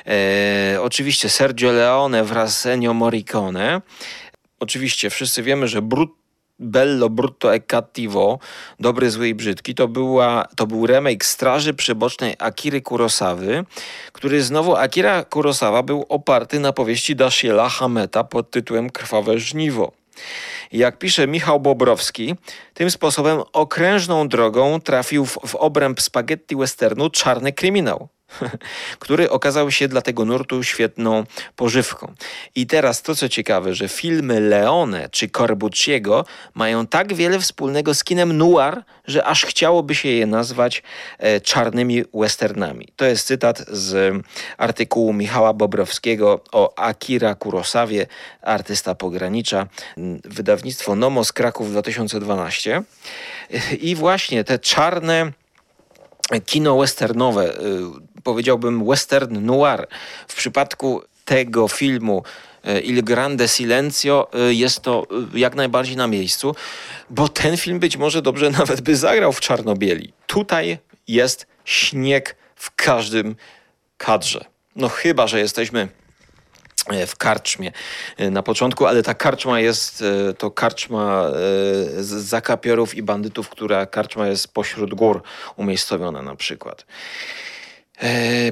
[0.06, 3.80] E, oczywiście Sergio Leone wraz z Ennio Morricone.
[4.60, 6.25] Oczywiście wszyscy wiemy, że Brut
[6.58, 8.38] Bello Brutto e Cattivo,
[8.80, 13.64] Dobry, Zły i Brzydki, to, była, to był remake Straży Przybocznej Akiry Kurosawy,
[14.12, 19.92] który znowu Akira Kurosawa był oparty na powieści Dashiela Hameta pod tytułem Krwawe Żniwo.
[20.72, 22.34] Jak pisze Michał Bobrowski,
[22.74, 28.08] tym sposobem okrężną drogą trafił w, w obręb spaghetti westernu czarny kryminał.
[28.98, 31.24] który okazał się dla tego nurtu świetną
[31.56, 32.14] pożywką.
[32.54, 38.04] I teraz to, co ciekawe, że filmy Leone czy Corbucciego mają tak wiele wspólnego z
[38.04, 40.82] kinem noir, że aż chciałoby się je nazwać
[41.18, 42.88] e, czarnymi westernami.
[42.96, 44.14] To jest cytat z
[44.58, 48.06] artykułu Michała Bobrowskiego o Akira Kurosawie,
[48.42, 49.66] artysta pogranicza,
[50.24, 52.82] wydawnictwo Nomos Kraków 2012.
[53.80, 55.32] I właśnie te czarne
[56.46, 59.86] kino westernowe, y, powiedziałbym western noir.
[60.28, 62.22] W przypadku tego filmu
[62.68, 66.54] y, Il Grande Silenzio y, jest to jak najbardziej na miejscu,
[67.10, 70.12] bo ten film być może dobrze nawet by zagrał w czarno-bieli.
[70.26, 73.36] Tutaj jest śnieg w każdym
[73.96, 74.44] kadrze.
[74.76, 75.88] No chyba, że jesteśmy
[76.86, 77.72] E, w karczmie
[78.16, 81.30] e, na początku, ale ta karczma jest e, to karczma
[81.98, 85.22] z zakapiorów i bandytów, która karczma jest pośród gór
[85.56, 86.86] umiejscowiona na przykład.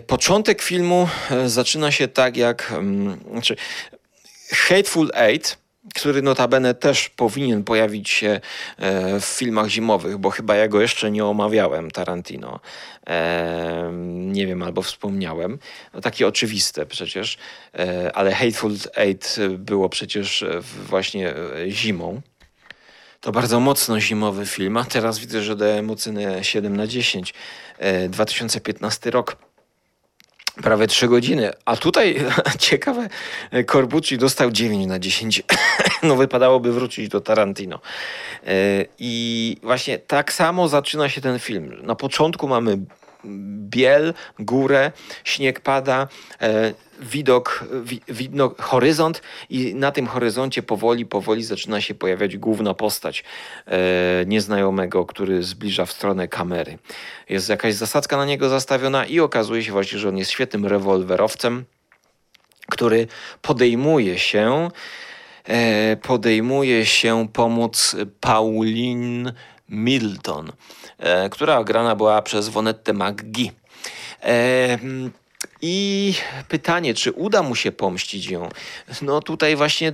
[0.06, 1.08] Początek filmu
[1.46, 3.56] zaczyna się tak jak mm, znaczy
[4.50, 8.40] Hateful Eight który notabene też powinien pojawić się
[8.78, 12.60] e, w filmach zimowych, bo chyba ja go jeszcze nie omawiałem, Tarantino.
[13.06, 15.58] E, nie wiem, albo wspomniałem.
[15.94, 17.38] No, takie oczywiste przecież,
[17.78, 20.44] e, ale Hateful Eight było przecież
[20.88, 21.34] właśnie
[21.68, 22.20] zimą.
[23.24, 27.34] To bardzo mocno zimowy film, a teraz widzę, że dałem ocenę 7 na 10.
[28.08, 29.36] 2015 rok
[30.62, 31.50] prawie 3 godziny.
[31.64, 32.16] A tutaj
[32.58, 33.08] ciekawe,
[33.70, 35.42] Corbucci dostał 9 na 10.
[36.02, 37.80] no wypadałoby wrócić do Tarantino.
[38.46, 38.50] E,
[38.98, 41.74] I właśnie tak samo zaczyna się ten film.
[41.82, 42.78] Na początku mamy
[43.68, 44.92] biel, górę,
[45.24, 46.08] śnieg pada,
[47.04, 47.64] widok,
[48.08, 53.24] widno, horyzont i na tym horyzoncie powoli, powoli zaczyna się pojawiać główna postać
[53.66, 56.78] e, nieznajomego, który zbliża w stronę kamery.
[57.28, 61.64] Jest jakaś zasadzka na niego zastawiona i okazuje się właśnie, że on jest świetnym rewolwerowcem,
[62.70, 63.06] który
[63.42, 64.70] podejmuje się
[65.44, 69.32] e, podejmuje się pomóc Pauline
[69.68, 70.52] Milton,
[70.98, 73.52] e, która grana była przez Vonette McGee.
[75.66, 76.14] I
[76.48, 78.48] pytanie, czy uda mu się pomścić ją?
[79.02, 79.92] No tutaj właśnie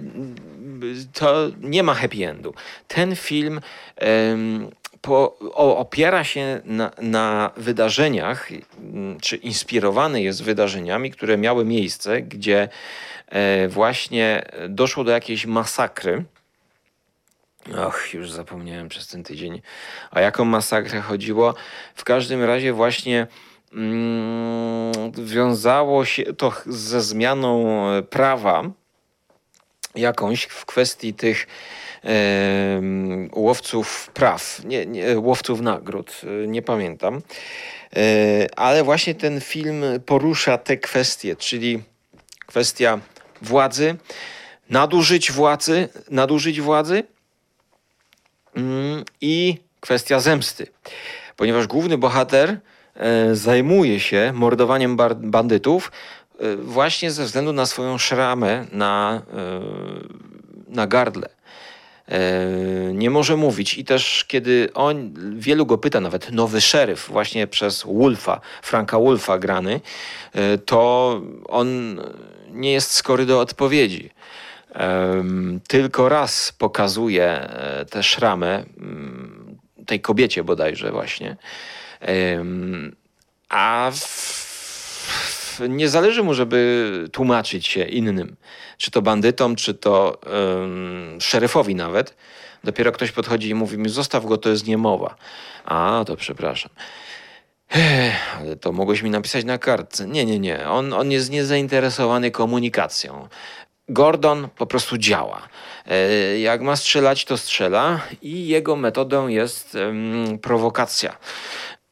[1.13, 2.55] to nie ma happy endu.
[2.89, 3.61] Ten film
[5.01, 8.49] po, o, opiera się na, na, wydarzeniach,
[9.21, 12.69] czy inspirowany jest wydarzeniami, które miały miejsce, gdzie
[13.29, 16.25] e, właśnie doszło do jakiejś masakry.
[17.87, 19.63] Och, już zapomniałem przez ten tydzień,
[20.11, 21.55] o jaką masakrę chodziło.
[21.95, 23.50] W każdym razie właśnie Mm,
[25.19, 27.65] wiązało się to ze zmianą
[28.11, 28.71] prawa
[29.95, 31.47] jakąś w kwestii tych
[32.05, 32.11] e,
[33.33, 37.23] łowców praw, nie, nie, łowców nagród, e, nie pamiętam.
[37.97, 38.01] E,
[38.57, 41.83] ale właśnie ten film porusza te kwestie, czyli
[42.47, 42.99] kwestia
[43.43, 43.97] władzy,
[44.71, 47.03] nadużyć władzy, nadużyć władzy
[48.55, 50.67] mm, i kwestia zemsty.
[51.37, 52.70] Ponieważ główny bohater E,
[53.33, 55.93] zajmuje się mordowaniem bandytów
[56.39, 59.61] e, właśnie ze względu na swoją szramę na, e,
[60.69, 61.29] na gardle.
[62.95, 67.83] Nie może mówić i też kiedy on, wielu go pyta, nawet nowy szeryf właśnie przez
[67.83, 69.81] Wolfa, Franka Wolfa grany,
[70.67, 72.01] to on
[72.53, 74.11] nie jest skory do odpowiedzi.
[75.69, 81.37] Tylko raz pokazuje e, tę szramę mm, tej kobiecie bodajże właśnie.
[83.49, 88.37] A w, nie zależy mu, żeby tłumaczyć się innym,
[88.79, 92.17] czy to bandytom, czy to um, szeryfowi nawet.
[92.65, 95.17] Dopiero ktoś podchodzi i mówi mi, zostaw go, to jest niemowa.
[95.65, 96.71] A, to przepraszam.
[98.39, 100.07] Ale to mogłeś mi napisać na kartce.
[100.07, 100.69] Nie, nie, nie.
[100.69, 103.29] On, on jest niezainteresowany komunikacją.
[103.89, 105.49] Gordon po prostu działa.
[105.87, 109.77] E, jak ma strzelać, to strzela i jego metodą jest
[110.43, 111.17] prowokacja.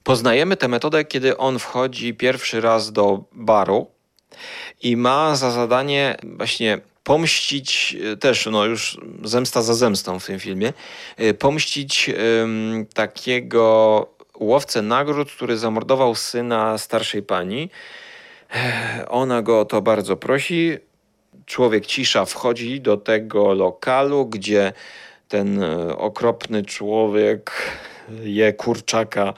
[0.09, 3.87] Poznajemy tę metodę, kiedy on wchodzi pierwszy raz do baru
[4.83, 10.41] i ma za zadanie właśnie pomścić, e, też no już zemsta za zemstą w tym
[10.41, 10.73] filmie,
[11.17, 12.11] e, pomścić
[12.95, 14.07] takiego
[14.39, 17.71] łowcę nagród, który zamordował syna starszej pani.
[19.09, 20.79] Ona go o to bardzo prosi.
[21.47, 24.73] Człowiek cisza wchodzi do tego lokalu, gdzie
[25.29, 27.53] ten e, okropny człowiek
[28.23, 29.35] je kurczaka.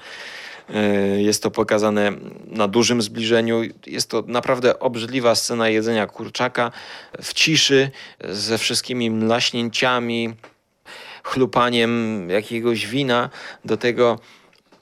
[0.74, 2.12] E, jest to pokazane
[2.46, 3.62] na dużym zbliżeniu.
[3.86, 6.72] Jest to naprawdę obrzydliwa scena jedzenia kurczaka
[7.22, 7.90] w ciszy,
[8.24, 10.34] ze wszystkimi mlaśnięciami,
[11.22, 13.30] chlupaniem jakiegoś wina.
[13.64, 14.18] Do tego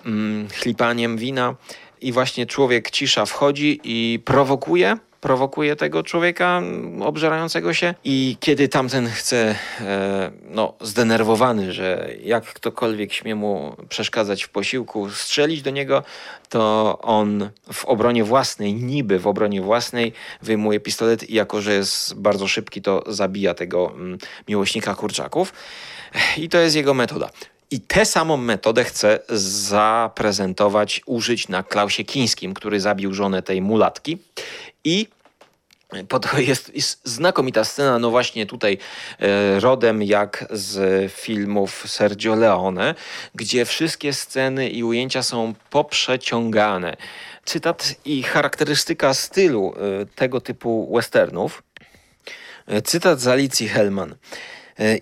[0.07, 1.55] mm, chlipaniem wina
[2.01, 6.63] i właśnie człowiek cisza wchodzi i prowokuje prowokuje tego człowieka
[7.01, 14.45] obżerającego się i kiedy tamten chce, e, no zdenerwowany, że jak ktokolwiek śmie mu przeszkadzać
[14.45, 16.03] w posiłku, strzelić do niego,
[16.49, 20.13] to on w obronie własnej, niby w obronie własnej
[20.43, 23.93] wyjmuje pistolet i jako, że jest bardzo szybki, to zabija tego
[24.49, 25.53] miłośnika kurczaków
[26.37, 27.31] i to jest jego metoda.
[27.71, 29.19] I tę samą metodę chcę
[29.69, 34.19] zaprezentować, użyć na Klausie Kińskim, który zabił żonę tej mulatki.
[34.89, 35.07] I
[36.49, 38.79] jest, jest znakomita scena, no właśnie tutaj
[39.21, 42.95] e, rodem jak z filmów Sergio Leone,
[43.35, 46.97] gdzie wszystkie sceny i ujęcia są poprzeciągane.
[47.45, 51.63] Cytat i charakterystyka stylu e, tego typu westernów.
[52.67, 54.15] E, cytat z Alicji Hellman.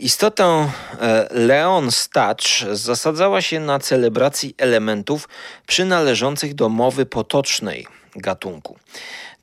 [0.01, 0.70] Istotą
[1.01, 5.28] e, Leon Stacz zasadzała się na celebracji elementów
[5.66, 8.78] przynależących do mowy potocznej gatunku.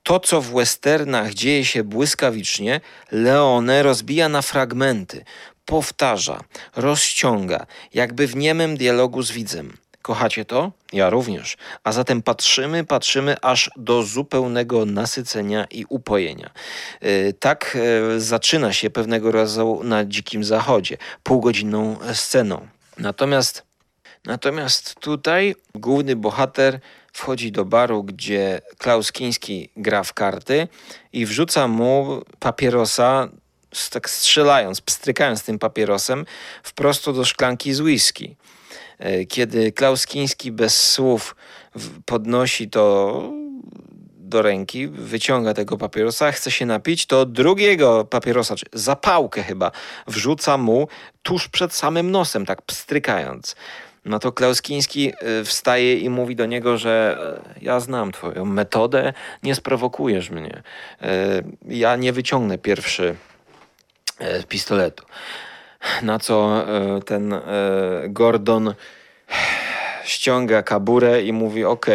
[0.03, 2.81] To, co w westernach dzieje się błyskawicznie,
[3.11, 5.25] Leone rozbija na fragmenty,
[5.65, 6.43] powtarza,
[6.75, 9.77] rozciąga, jakby w niemym dialogu z widzem.
[10.01, 10.71] Kochacie to?
[10.93, 11.57] Ja również.
[11.83, 16.49] A zatem patrzymy, patrzymy aż do zupełnego nasycenia i upojenia.
[17.01, 17.77] E, tak
[18.15, 22.67] e, zaczyna się pewnego razu na Dzikim Zachodzie, półgodzinną sceną.
[22.97, 23.63] Natomiast,
[24.25, 26.79] natomiast tutaj główny bohater
[27.13, 30.67] wchodzi do baru, gdzie Klaus Kiński gra w karty
[31.13, 33.29] i wrzuca mu papierosa,
[33.89, 36.25] tak strzelając, pstrykając tym papierosem,
[36.63, 38.35] wprost do szklanki z whisky.
[38.99, 41.35] E, kiedy Klaus Kiński bez słów
[42.05, 43.21] podnosi to
[44.33, 49.71] do ręki, wyciąga tego papierosa, chce się napić, to drugiego papierosa, czy zapałkę chyba,
[50.07, 50.87] wrzuca mu
[51.23, 53.55] tuż przed samym nosem, tak pstrykając.
[54.05, 58.45] No to Klaus Kiński e, wstaje i mówi do niego, że e, ja znam twoją
[58.45, 60.63] metodę, nie sprowokujesz mnie.
[61.67, 63.15] Ja nie wyciągnę pierwszy
[64.47, 65.05] pistoletu.
[66.01, 67.41] Na co e, ten e,
[68.07, 68.73] Gordon
[70.05, 71.85] ściąga kaburę i mówi: OK,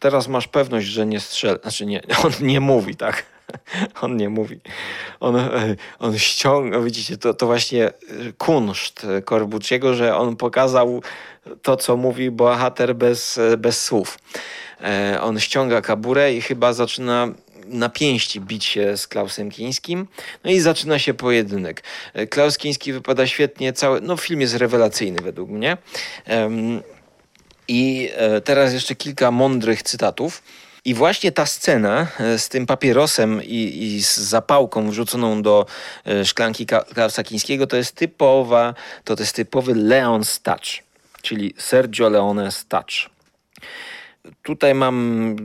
[0.00, 1.58] teraz masz pewność, że nie strzela.
[1.62, 3.26] Znaczy, nie, on nie mówi, tak.
[4.02, 4.60] On nie mówi.
[5.20, 7.90] On, e, on ściąga, widzicie, to, to właśnie
[8.38, 11.02] kunszt Corbucciego, że on pokazał
[11.62, 14.18] to, co mówi bohater bez, bez słów.
[15.20, 17.28] On ściąga kaburę i chyba zaczyna
[17.66, 20.06] na pięści bić się z Klausem Kińskim.
[20.44, 21.82] No i zaczyna się pojedynek.
[22.14, 25.76] E, Klaus Kiński wypada świetnie, cały, no film jest rewelacyjny według mnie.
[27.68, 30.42] I e, teraz jeszcze kilka mądrych cytatów.
[30.84, 35.66] I właśnie ta scena e, z tym papierosem i, i, z zapałką wrzuconą do
[36.24, 38.74] szklanki Klausa Kińskiego to jest typowa,
[39.04, 40.82] to, to jest typowy Leon Touch,
[41.22, 43.10] czyli Sergio Leone Touch.
[44.42, 45.36] Tutaj mam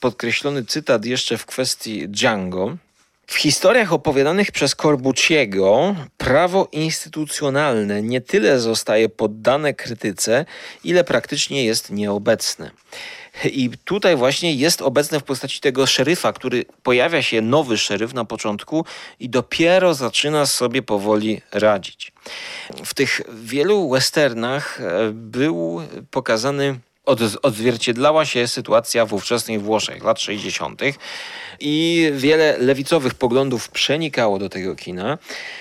[0.00, 2.76] podkreślony cytat jeszcze w kwestii Django.
[3.32, 10.44] W historiach opowiadanych przez Corbucciego prawo instytucjonalne nie tyle zostaje poddane krytyce,
[10.84, 12.70] ile praktycznie jest nieobecne.
[13.44, 18.24] I tutaj właśnie jest obecne w postaci tego szeryfa, który pojawia się nowy szeryf na
[18.24, 18.84] początku
[19.20, 22.12] i dopiero zaczyna sobie powoli radzić.
[22.84, 25.80] W tych wielu westernach e, był
[26.10, 30.80] pokazany od- odzwierciedlała się sytuacja w ówczesnych Włoszech lat 60.
[31.60, 35.18] i wiele lewicowych poglądów przenikało do tego kina.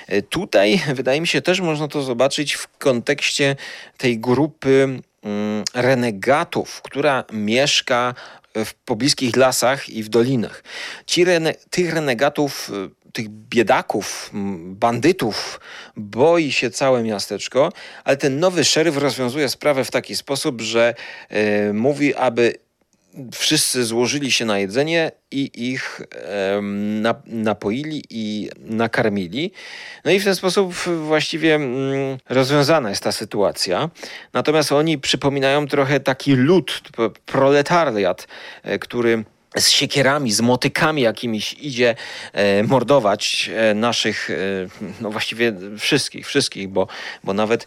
[0.07, 3.55] E, Tutaj wydaje mi się też można to zobaczyć w kontekście
[3.97, 8.13] tej grupy mm, renegatów, która mieszka
[8.55, 10.63] w pobliskich lasach i w dolinach.
[11.05, 14.29] Ci rene, tych renegatów, y, tych biedaków,
[14.63, 15.59] bandytów
[15.95, 17.71] boi się całe miasteczko,
[18.03, 20.95] ale ten nowy szeryf rozwiązuje sprawę w taki sposób, że
[21.69, 22.53] y, mówi, aby
[23.33, 26.01] wszyscy złożyli się na jedzenie i ich
[27.25, 29.51] napoili i nakarmili.
[30.05, 30.73] No i w ten sposób
[31.05, 33.89] właściwie mm, rozwiązana jest ta sytuacja.
[34.33, 36.81] Natomiast oni przypominają trochę taki lud,
[37.25, 38.27] proletariat,
[38.63, 39.23] e, który
[39.57, 41.95] z siekierami, z motykami jakimiś idzie
[42.33, 44.35] e, mordować e, naszych, e,
[45.01, 46.87] no właściwie wszystkich, wszystkich, bo,
[47.23, 47.65] bo nawet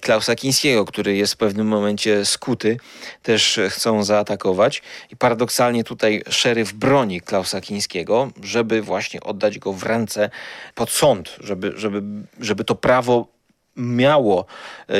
[0.00, 2.76] Klausa Kińskiego, który jest w pewnym momencie skuty,
[3.22, 4.82] też chcą zaatakować.
[5.10, 10.30] I paradoksalnie tutaj szeryf broni Klausa Kińskiego, żeby właśnie oddać go w ręce
[10.74, 12.02] pod sąd, żeby, żeby,
[12.40, 13.28] żeby to prawo
[13.76, 14.46] miało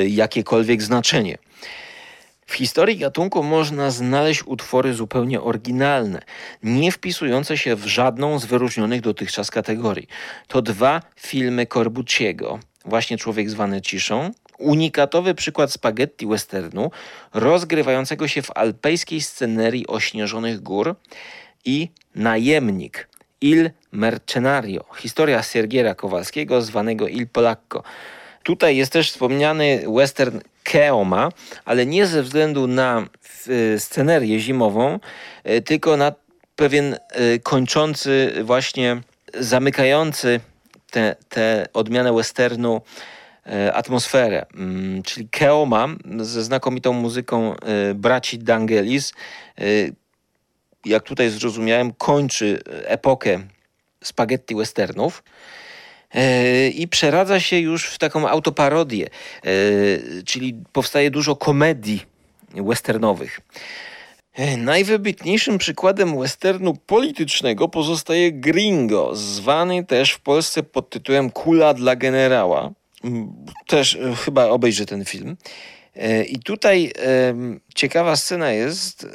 [0.06, 1.38] jakiekolwiek znaczenie.
[2.48, 6.22] W historii gatunku można znaleźć utwory zupełnie oryginalne,
[6.62, 10.08] nie wpisujące się w żadną z wyróżnionych dotychczas kategorii.
[10.46, 16.90] To dwa filmy Corbucciego, właśnie Człowiek zwany ciszą, unikatowy przykład spaghetti westernu,
[17.34, 20.96] rozgrywającego się w alpejskiej scenerii ośnieżonych gór.
[21.64, 23.08] I Najemnik,
[23.40, 27.82] Il Mercenario, historia Sergiera Kowalskiego zwanego Il Polacco.
[28.42, 31.28] Tutaj jest też wspomniany western Keoma,
[31.64, 33.06] ale nie ze względu na
[33.48, 34.98] y, scenerię zimową,
[35.48, 36.12] y, tylko na
[36.56, 39.00] pewien y, kończący, właśnie
[39.34, 40.40] zamykający
[40.90, 42.80] tę te, te odmianę westernu
[43.72, 44.46] atmosferę.
[44.54, 45.88] Mm, Czyli Keoma
[46.20, 47.54] ze znakomitą muzyką
[47.94, 49.12] braci Dangelis,
[50.84, 53.40] jak tutaj zrozumiałem, kończy epokę
[54.04, 55.22] spaghetti westernów.
[56.14, 59.50] E, i przeradza się już w taką autoparodię, e,
[60.24, 62.02] czyli powstaje dużo komedii
[62.54, 63.40] westernowych.
[64.34, 71.96] E, Najwybitniejszym przykładem westernu politycznego pozostaje Gringo, zwany też w Polsce pod tytułem Kula dla
[71.96, 72.70] generała.
[73.66, 75.36] Też chyba obejrzę ten film.
[76.28, 76.92] I tutaj
[77.74, 79.06] ciekawa scena jest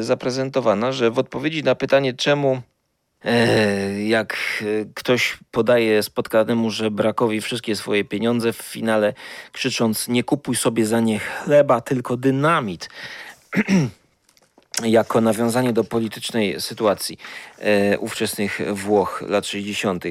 [0.00, 2.62] zaprezentowana, że w odpowiedzi na pytanie, czemu
[4.06, 4.64] jak e,
[4.94, 9.14] ktoś podaje spotkanemu żebrakowi wszystkie swoje pieniądze w finale,
[9.52, 12.88] krzycząc nie kupuj sobie za nie chleba, tylko dynamit.
[14.84, 17.18] jako nawiązanie do politycznej sytuacji
[17.58, 20.04] e, ówczesnych Włoch lat 60.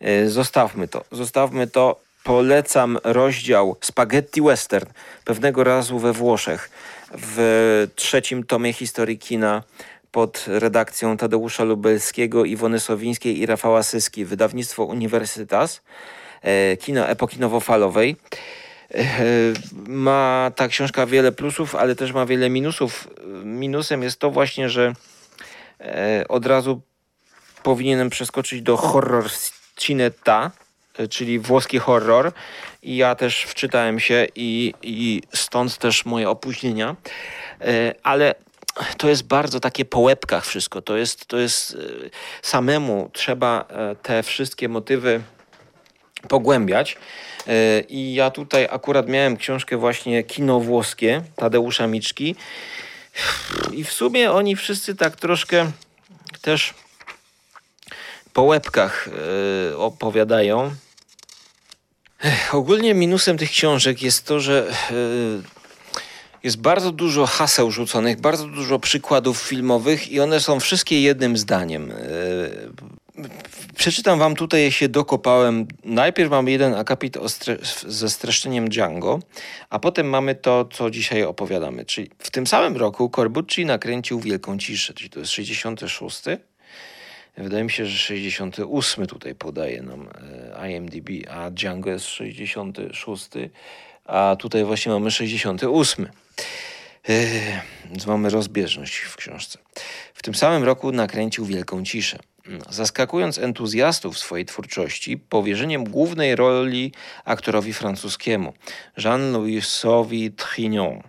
[0.00, 1.04] E, zostawmy to.
[1.12, 2.00] Zostawmy to.
[2.24, 4.86] Polecam rozdział Spaghetti Western
[5.24, 6.70] pewnego razu we Włoszech
[7.12, 9.62] w trzecim tomie historii kina
[10.16, 14.24] pod redakcją Tadeusza Lubelskiego, Iwony Sowińskiej i Rafała Syski.
[14.24, 15.82] Wydawnictwo Uniwersytas,
[16.42, 18.16] e, kino epoki nowofalowej.
[18.94, 19.04] E,
[19.86, 23.08] Ma ta książka wiele plusów, ale też ma wiele minusów.
[23.44, 24.92] Minusem jest to właśnie, że
[25.80, 26.80] e, od razu
[27.62, 29.24] powinienem przeskoczyć do horror
[29.76, 30.50] cineta,
[31.10, 32.32] czyli włoski horror.
[32.82, 36.96] I ja też wczytałem się i, i stąd też moje opóźnienia.
[38.02, 38.34] Ale
[38.96, 40.82] to jest bardzo takie po łebkach wszystko.
[40.82, 42.10] To jest, to jest e,
[42.42, 45.22] samemu trzeba e, te wszystkie motywy
[46.28, 46.96] pogłębiać.
[47.46, 52.36] E, I ja tutaj akurat miałem książkę właśnie Kino włoskie Tadeusza Miczki.
[53.72, 55.70] I w sumie oni wszyscy tak troszkę
[56.42, 56.74] też
[58.32, 59.08] po łebkach
[59.76, 60.74] opowiadają.
[62.52, 64.72] Ogólnie minusem tych książek jest to, że
[66.46, 71.90] jest bardzo dużo haseł rzuconych, bardzo dużo przykładów filmowych i one są wszystkie jednym zdaniem.
[71.90, 71.94] E,
[73.76, 75.66] Przeczytam wam tutaj, się dokopałem.
[75.84, 79.18] Najpierw mamy jeden akapit stre- ze streszczeniem Django,
[79.70, 81.84] a potem mamy to, co dzisiaj opowiadamy.
[81.84, 86.22] Czyli w tym samym roku Corbucci nakręcił Wielką Ciszę, czyli to jest 66.
[87.36, 90.08] Wydaje mi się, że 68 tutaj podaje nam
[90.62, 93.28] e, IMDb, a Django jest 66,
[94.04, 96.08] a tutaj właśnie mamy 68.
[97.08, 97.16] Yy,
[98.06, 99.58] mamy rozbieżność w książce.
[100.14, 102.18] W tym samym roku nakręcił Wielką Ciszę.
[102.70, 106.92] Zaskakując entuzjastów swojej twórczości powierzeniem głównej roli
[107.24, 108.52] aktorowi francuskiemu
[108.96, 111.02] Jean-Louisowi Trignon,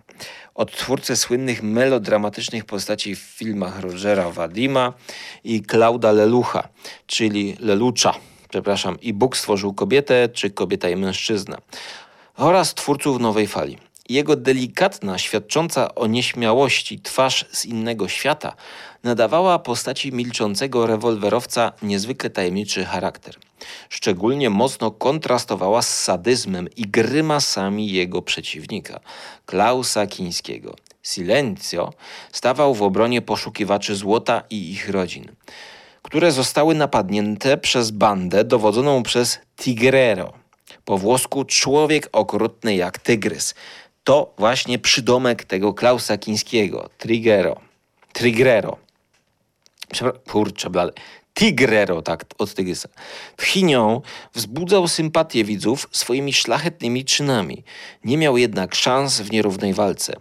[0.54, 4.92] odtwórcę słynnych melodramatycznych postaci w filmach Rogera Wadima
[5.44, 6.68] i Klauda Lelucha,
[7.06, 8.14] czyli Lelucza,
[8.48, 11.58] przepraszam, i Bóg stworzył kobietę, czy kobieta i mężczyzna
[12.36, 13.78] oraz twórców Nowej Fali.
[14.08, 18.56] Jego delikatna, świadcząca o nieśmiałości twarz z innego świata
[19.02, 23.34] nadawała postaci milczącego rewolwerowca niezwykle tajemniczy charakter.
[23.88, 29.00] Szczególnie mocno kontrastowała z sadyzmem i grymasami jego przeciwnika,
[29.46, 30.74] Klausa Kińskiego.
[31.02, 31.92] Silencio
[32.32, 35.32] stawał w obronie poszukiwaczy złota i ich rodzin,
[36.02, 40.32] które zostały napadnięte przez bandę dowodzoną przez Tigrero.
[40.84, 43.54] Po włosku człowiek okrutny jak tygrys.
[44.08, 47.60] To właśnie przydomek tego Klausa Kińskiego, Trigero.
[48.12, 48.76] Trigrero.
[49.94, 50.92] Przepra- Kurczę, blady.
[51.34, 52.88] Tigrero, tak, od tygrysa.
[53.36, 54.00] Tchinią
[54.34, 57.64] wzbudzał sympatię widzów swoimi szlachetnymi czynami.
[58.04, 60.12] Nie miał jednak szans w nierównej walce.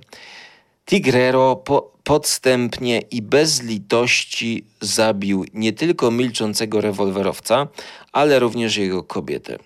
[0.86, 7.68] Tigrero po, podstępnie i bez litości zabił nie tylko milczącego rewolwerowca,
[8.12, 9.58] ale również jego kobietę.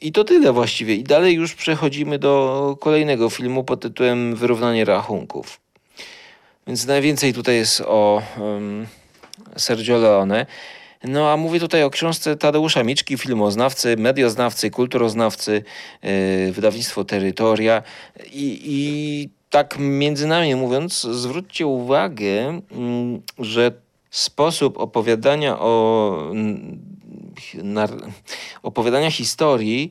[0.00, 0.94] I to tyle właściwie.
[0.94, 5.60] I dalej już przechodzimy do kolejnego filmu pod tytułem Wyrównanie rachunków.
[6.66, 8.86] Więc najwięcej tutaj jest o um,
[9.56, 10.46] Sergio Leone.
[11.04, 15.64] No a mówię tutaj o książce Tadeusza Miczki, filmoznawcy, medioznawcy, kulturoznawcy,
[16.02, 17.82] yy, wydawnictwo Terytoria.
[18.32, 23.72] I, I tak między nami mówiąc, zwróćcie uwagę, mm, że
[24.10, 26.32] sposób opowiadania o
[28.62, 29.90] opowiadania historii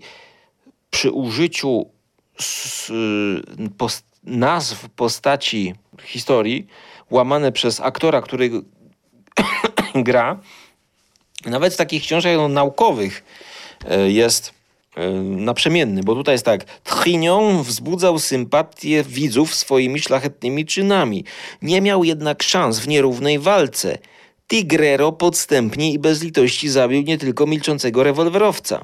[0.90, 1.86] przy użyciu
[2.40, 2.92] s-
[3.78, 6.68] pos- nazw postaci historii
[7.12, 8.52] łamane przez aktora, który
[9.96, 10.40] gra,
[11.46, 13.24] nawet w takich książkach no, naukowych
[13.86, 14.54] e, jest
[14.96, 16.64] e, naprzemienny, bo tutaj jest tak.
[16.84, 21.24] Tchinion wzbudzał sympatię widzów swoimi szlachetnymi czynami.
[21.62, 23.98] Nie miał jednak szans w nierównej walce.
[24.48, 28.84] Tigrero podstępnie i bez litości zabił nie tylko milczącego rewolwerowca.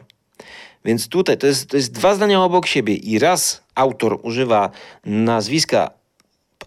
[0.85, 4.69] Więc tutaj to jest, to jest dwa zdania obok siebie i raz autor używa
[5.05, 5.91] nazwiska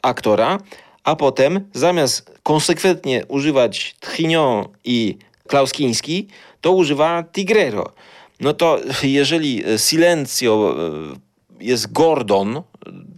[0.03, 0.59] aktora,
[1.05, 6.28] a potem zamiast konsekwentnie używać Tchinion i Klaus Kiński,
[6.61, 7.92] to używa Tigrero.
[8.40, 12.62] No to jeżeli Silencio e, jest Gordon,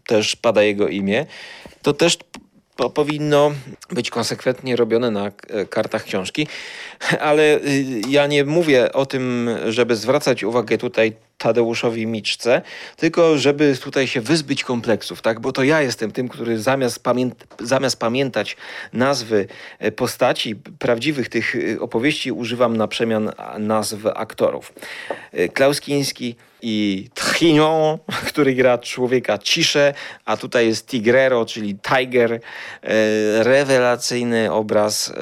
[0.07, 1.26] też pada jego imię,
[1.83, 2.18] to też
[2.79, 3.53] po, powinno
[3.91, 6.47] być konsekwentnie robione na e, kartach książki,
[7.20, 12.62] ale y, ja nie mówię o tym, żeby zwracać uwagę tutaj Tadeuszowi Miczce,
[12.97, 15.41] tylko żeby tutaj się wyzbyć kompleksów, tak?
[15.41, 17.30] Bo to ja jestem tym, który zamiast, pamię
[17.61, 18.57] zamiast pamiętać
[18.93, 19.47] nazwy
[19.78, 24.72] e, postaci prawdziwych tych e, opowieści, używam na przemian nazw aktorów.
[25.32, 32.41] E, Klaus Kiński i Tchinion, który gra człowieka ciszę, a tutaj jest Tigrero, czyli Tiger.
[33.39, 35.12] Rewelacyjny obraz,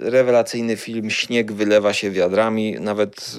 [0.00, 1.10] rewelacyjny film.
[1.10, 2.76] Śnieg wylewa się wiadrami.
[2.80, 3.36] Nawet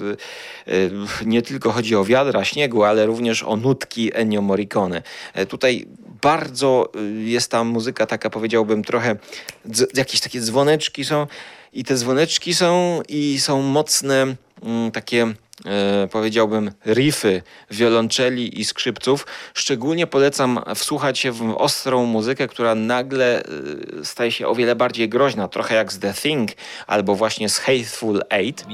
[1.26, 5.02] nie tylko chodzi o wiadra śniegu, ale również o nutki Ennio Morricone.
[5.48, 5.86] Tutaj
[6.22, 6.92] bardzo
[7.24, 9.16] jest ta muzyka taka, powiedziałbym, trochę
[9.94, 11.26] jakieś takie dzwoneczki są
[11.72, 14.34] i te dzwoneczki są i są mocne
[14.92, 15.34] takie
[15.66, 19.26] e, powiedziałbym, riffy wiolonczeli i skrzypców.
[19.54, 25.08] Szczególnie polecam wsłuchać się w ostrą muzykę, która nagle e, staje się o wiele bardziej
[25.08, 26.50] groźna, trochę jak z The Thing
[26.86, 28.66] albo właśnie z Hateful Eight.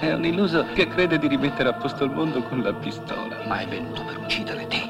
[0.00, 3.36] È un illuso che crede di rimettere a posto il mondo con la pistola.
[3.46, 4.88] Ma è venuto per uccidere te.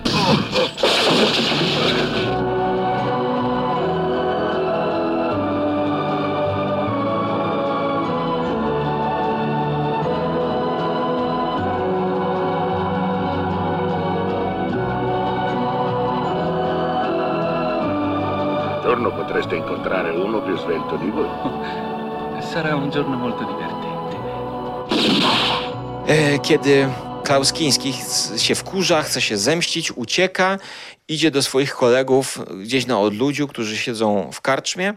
[18.62, 21.28] Un giorno potreste incontrare uno più svelto di voi.
[22.38, 23.79] Sarà un giorno molto divertente.
[26.10, 26.88] E, Kiedy
[27.24, 27.94] Klaus Kiński
[28.36, 30.58] się wkurza, chce się zemścić, ucieka,
[31.08, 34.94] idzie do swoich kolegów gdzieś na odludziu, którzy siedzą w karczmie,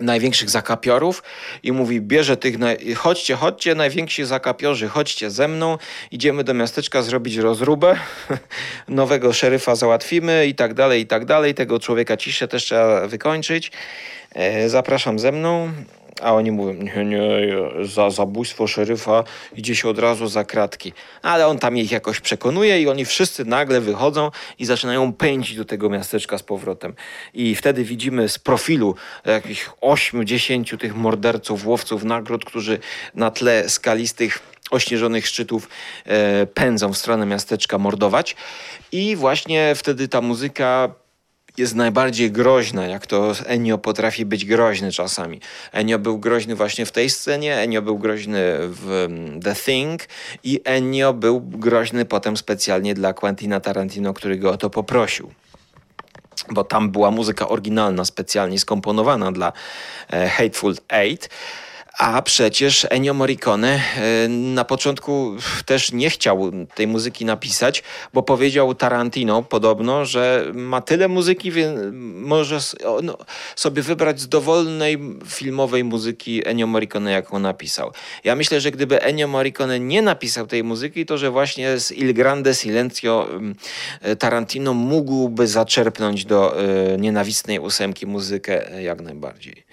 [0.00, 1.22] największych zakapiorów
[1.62, 2.94] i mówi, bierze tych, naj...
[2.94, 5.78] chodźcie, chodźcie, najwięksi zakapiorzy, chodźcie ze mną,
[6.10, 7.96] idziemy do miasteczka zrobić rozróbę,
[8.88, 13.72] nowego szeryfa załatwimy i tak dalej, i tak dalej, tego człowieka ciszę też trzeba wykończyć,
[14.34, 15.72] e, zapraszam ze mną,
[16.22, 17.28] a oni mówią, nie, nie,
[17.82, 19.24] za zabójstwo szeryfa
[19.56, 20.92] idzie się od razu za kratki.
[21.22, 25.64] Ale on tam ich jakoś przekonuje i oni wszyscy nagle wychodzą i zaczynają pędzić do
[25.64, 26.94] tego miasteczka z powrotem.
[27.34, 28.94] I wtedy widzimy z profilu
[29.24, 32.78] jakichś 8-10 tych morderców, łowców nagród, którzy
[33.14, 34.38] na tle skalistych
[34.70, 35.68] ośnieżonych szczytów
[36.04, 38.36] e, pędzą w stronę miasteczka mordować.
[38.92, 40.94] I właśnie wtedy ta muzyka
[41.58, 45.40] jest najbardziej groźna, jak to Ennio potrafi być groźny czasami.
[45.72, 50.02] Ennio był groźny właśnie w tej scenie, Ennio był groźny w mm, The Thing
[50.44, 55.30] i Ennio był groźny potem specjalnie dla Quentina Tarantino, który go o to poprosił
[56.50, 59.52] bo tam była muzyka oryginalna, specjalnie skomponowana dla
[60.10, 61.28] e, Hateful Eight.
[61.98, 65.36] A przecież Ennio Morricone e, na początku
[65.66, 67.82] też nie chciał tej muzyki napisać,
[68.14, 71.80] bo powiedział Tarantino podobno, że ma tyle muzyki, więc
[72.14, 72.58] może
[73.02, 73.18] no,
[73.56, 77.92] sobie wybrać z dowolnej filmowej muzyki Ennio Morricone, jaką napisał.
[78.24, 82.14] Ja myślę, że gdyby Ennio Morricone nie napisał tej muzyki, to że właśnie z Il
[82.14, 83.28] Grande Silenzio
[84.02, 89.64] e, Tarantino mógłby zaczerpnąć do e, nienawistnej ósemki muzykę jak najbardziej.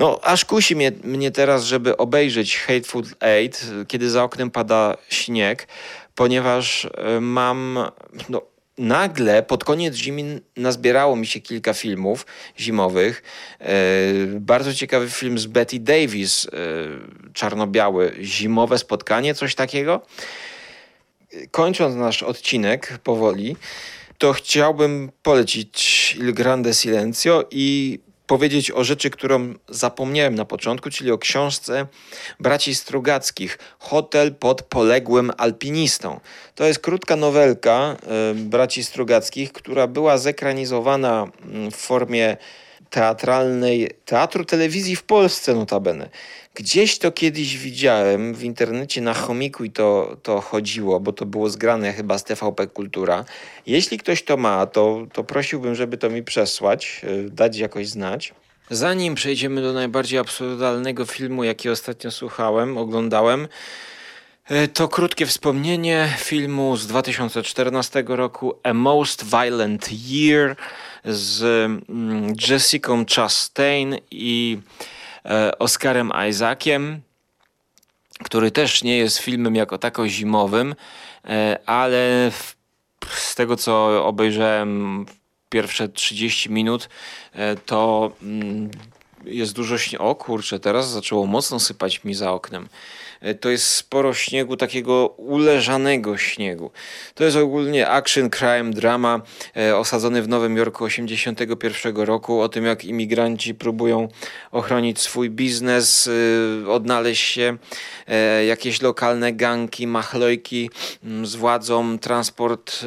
[0.00, 5.68] No, aż kusi mnie, mnie teraz, żeby obejrzeć Hateful Eight, kiedy za oknem pada śnieg,
[6.14, 7.78] ponieważ e, mam.
[8.28, 8.42] No,
[8.78, 12.26] nagle pod koniec zimy nazbierało mi się kilka filmów
[12.58, 13.22] zimowych.
[13.60, 13.72] E,
[14.26, 16.48] bardzo ciekawy film z Betty Davis, e,
[17.32, 20.00] czarno-biały, zimowe spotkanie, coś takiego.
[21.50, 23.56] Kończąc nasz odcinek powoli,
[24.18, 27.98] to chciałbym polecić Il Grande Silencio i
[28.30, 31.86] powiedzieć o rzeczy, którą zapomniałem na początku, czyli o książce
[32.40, 36.20] braci Strugackich Hotel pod poległym alpinistą.
[36.54, 37.96] To jest krótka nowelka
[38.30, 42.36] y, braci Strugackich, która była zekranizowana mm, w formie
[42.90, 46.08] teatralnej, teatru telewizji w Polsce notabene.
[46.54, 51.50] Gdzieś to kiedyś widziałem w internecie na chomiku i to, to chodziło, bo to było
[51.50, 53.24] zgrane chyba z TVP Kultura.
[53.66, 58.34] Jeśli ktoś to ma, to, to prosiłbym, żeby to mi przesłać, e, dać jakoś znać.
[58.70, 63.48] Zanim przejdziemy do najbardziej absurdalnego filmu, jaki ostatnio słuchałem, oglądałem,
[64.44, 70.56] e, to krótkie wspomnienie filmu z 2014 roku A Most Violent Year
[71.04, 71.42] z
[71.88, 74.58] mm, Jessica Chastain i
[75.58, 77.02] Oscarem Isaaciem,
[78.24, 80.74] który też nie jest filmem jako tako zimowym,
[81.24, 82.30] e, ale
[83.10, 85.06] z tego co obejrzałem
[85.48, 86.88] pierwsze 30 minut,
[87.32, 88.70] e, to mm,
[89.24, 89.76] jest dużo.
[89.98, 92.68] O kurczę, teraz zaczęło mocno sypać mi za oknem.
[93.20, 96.70] E, to jest sporo śniegu, takiego uleżanego śniegu.
[97.14, 99.22] To jest ogólnie action, crime, drama
[99.56, 104.08] e, osadzony w Nowym Jorku 81 roku o tym, jak imigranci próbują
[104.52, 106.08] ochronić swój biznes,
[106.64, 107.56] e, odnaleźć się,
[108.48, 110.70] jakieś lokalne ganki, machlojki
[111.04, 112.84] mm, z władzą, transport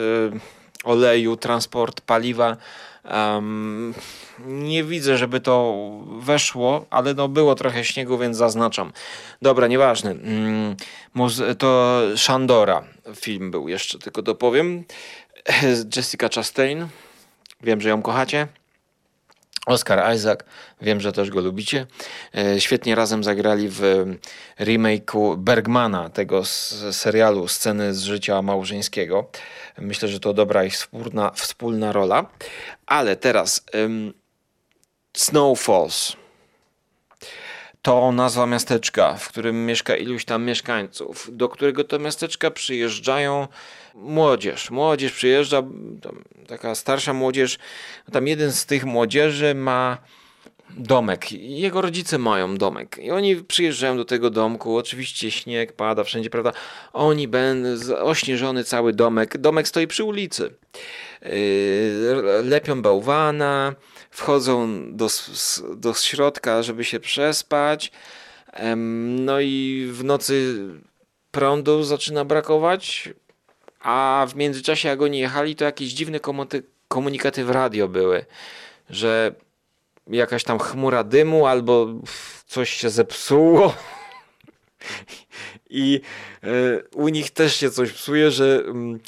[0.84, 2.58] oleju, transport paliwa.
[3.12, 3.94] Um,
[4.46, 5.76] nie widzę, żeby to
[6.20, 8.92] weszło, ale no było trochę śniegu, więc zaznaczam.
[9.42, 10.12] Dobra, nieważne.
[10.12, 10.76] Mm,
[11.58, 12.84] to Shandora
[13.16, 14.84] film był jeszcze, tylko dopowiem.
[15.96, 16.88] Jessica Chastain.
[17.62, 18.48] Wiem, że ją kochacie.
[19.66, 20.40] Oscar Isaac,
[20.82, 21.88] wiem, że też go lubicie.
[22.36, 23.82] E, świetnie razem zagrali w
[24.60, 26.46] remake'u Bergmana, tego
[26.92, 29.30] serialu Sceny z życia małżeńskiego.
[29.78, 32.26] Myślę, że to dobra ich wspólna, wspólna rola.
[32.86, 33.66] Ale teraz
[35.14, 36.16] Snow Falls
[37.82, 43.48] to nazwa miasteczka, w którym mieszka iluś tam mieszkańców, do którego to miasteczka przyjeżdżają
[43.96, 44.72] młodzież.
[44.72, 45.64] Młodzież przyjeżdża,
[46.48, 47.58] taka starsza młodzież.
[48.12, 49.98] Tam jeden z tych młodzieży ma
[50.78, 51.32] domek.
[51.32, 52.98] Jego rodzice mają domek.
[53.02, 54.78] I oni przyjeżdżają do tego domku.
[54.78, 56.52] Oczywiście śnieg pada wszędzie, prawda?
[56.94, 59.38] Oni będą ośnieżony cały domek.
[59.38, 60.54] Domek stoi przy ulicy.
[61.22, 63.76] Yy, lepią bałwana,
[64.12, 65.08] wchodzą do,
[65.76, 67.92] do środka, żeby się przespać.
[69.18, 70.58] No i w nocy
[71.32, 73.10] prądu zaczyna brakować,
[73.80, 76.20] a w międzyczasie jak oni jechali, to jakieś dziwne
[76.88, 78.26] komunikaty w radio były,
[78.90, 79.36] że
[80.08, 81.88] jakaś tam chmura dymu albo
[82.48, 83.74] coś się zepsuło.
[85.70, 86.02] I
[86.44, 89.00] y, u nich też się coś psuje, że y,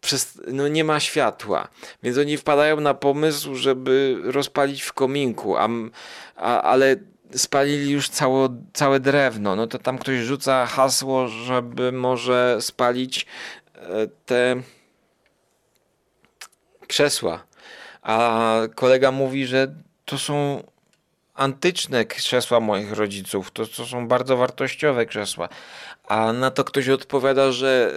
[0.00, 1.68] przez, no nie ma światła.
[2.02, 5.68] Więc oni wpadają na pomysł, żeby rozpalić w kominku, a,
[6.36, 6.96] a, ale
[7.36, 9.56] spalili już cało, całe drewno.
[9.56, 13.26] No to tam ktoś rzuca hasło, żeby może spalić
[13.74, 14.62] e, te
[16.86, 17.47] krzesła.
[18.08, 20.62] A kolega mówi, że to są
[21.34, 23.50] antyczne krzesła moich rodziców.
[23.50, 25.48] To, to są bardzo wartościowe krzesła.
[26.04, 27.92] A na to ktoś odpowiada, że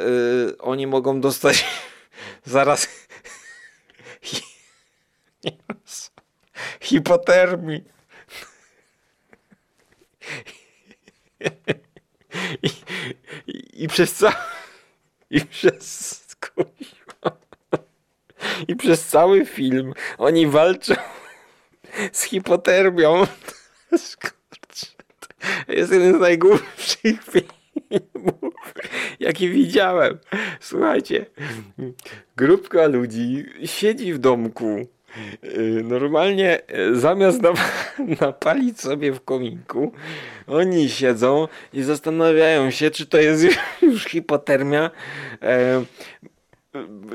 [0.50, 1.66] y, oni mogą dostać
[2.46, 2.88] zaraz
[6.82, 7.84] hipotermii.
[12.64, 12.70] I,
[13.48, 14.32] i, i przez co?
[15.30, 16.22] I przez
[18.68, 20.94] i przez cały film oni walczą
[22.12, 23.24] z hipotermią.
[25.66, 28.74] To jest jeden z najgłupszych filmów,
[29.20, 30.18] jaki widziałem.
[30.60, 31.26] Słuchajcie,
[32.36, 34.88] grupka ludzi siedzi w domku.
[35.44, 39.92] y, Normalnie y, zamiast nap- napalić sobie w kominku,
[40.48, 43.46] oni siedzą i zastanawiają się, czy to jest
[43.82, 44.92] już hipotermia.
[45.42, 45.84] E,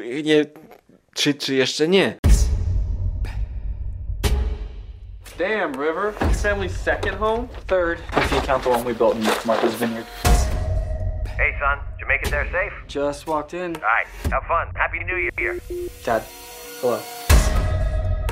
[0.01, 0.45] y, nie,
[1.17, 2.19] czy, czy jeszcze nie.
[5.39, 6.15] Damn, River.
[6.29, 7.49] This family's second home?
[7.67, 10.07] Third, if you count the one we built in Martha's Vineyard.
[11.37, 12.73] Hey, son, did you make it there safe?
[12.89, 13.77] Just walked in.
[13.77, 14.69] All right, have fun.
[14.75, 15.61] Happy New Year.
[16.05, 16.23] Dad,
[16.81, 17.01] hello.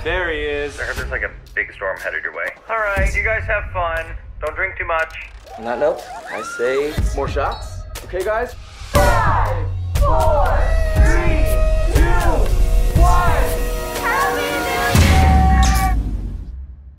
[0.02, 0.80] There he is.
[0.80, 2.48] I heard there's like a big storm headed your way.
[2.70, 4.06] All right, you guys have fun.
[4.40, 5.14] Don't drink too much.
[5.58, 7.82] On that note, I say more shots.
[8.04, 8.54] Okay, guys?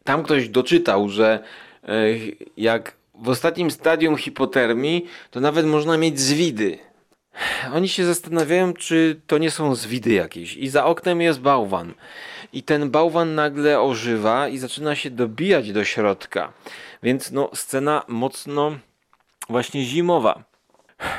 [0.04, 1.44] Tam ktoś doczytał, że
[1.84, 1.90] e,
[2.58, 6.78] jak w ostatnim stadium hipotermii, to nawet można mieć zwidy.
[7.74, 10.58] Oni się zastanawiają, czy to nie są zwidy jakieś.
[10.58, 11.94] I za oknem jest bałwan.
[12.54, 16.54] I ten bałwan nagle ożywa i zaczyna się dobijać do środka.
[17.04, 18.78] Więc no, scena mocno
[19.50, 20.44] właśnie zimowa.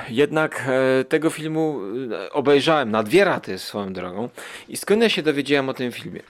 [0.09, 1.81] Jednak e, tego filmu
[2.13, 4.29] e, obejrzałem na dwie raty swoją drogą.
[4.69, 6.21] I skąd ja się dowiedziałem o tym filmie?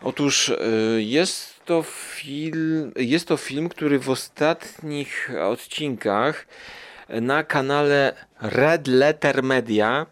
[0.00, 0.56] Otóż e,
[1.02, 6.46] jest to film, jest to film, który w ostatnich odcinkach
[7.08, 10.06] na kanale Red Letter Media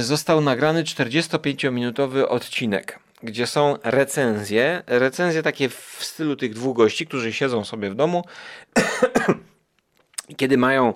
[0.00, 4.82] został nagrany 45-minutowy odcinek, gdzie są recenzje.
[4.86, 8.24] Recenzje takie w stylu tych dwóch gości, którzy siedzą sobie w domu
[10.36, 10.94] kiedy mają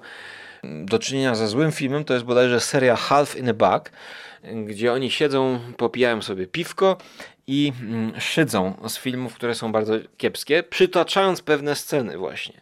[0.65, 3.93] do czynienia ze złym filmem, to jest bodajże seria Half in a Bag,
[4.67, 6.97] gdzie oni siedzą, popijają sobie piwko
[7.47, 12.61] i mm, szydzą z filmów, które są bardzo kiepskie, przytaczając pewne sceny właśnie.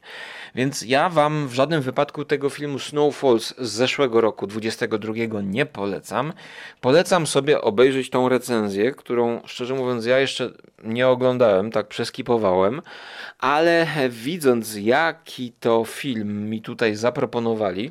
[0.54, 5.66] Więc ja wam w żadnym wypadku tego filmu Snow Falls z zeszłego roku, 22, nie
[5.66, 6.32] polecam.
[6.80, 10.50] Polecam sobie obejrzeć tą recenzję, którą szczerze mówiąc ja jeszcze
[10.84, 12.82] nie oglądałem, tak przeskipowałem,
[13.38, 17.90] ale widząc jaki to film mi tutaj zaproponowali,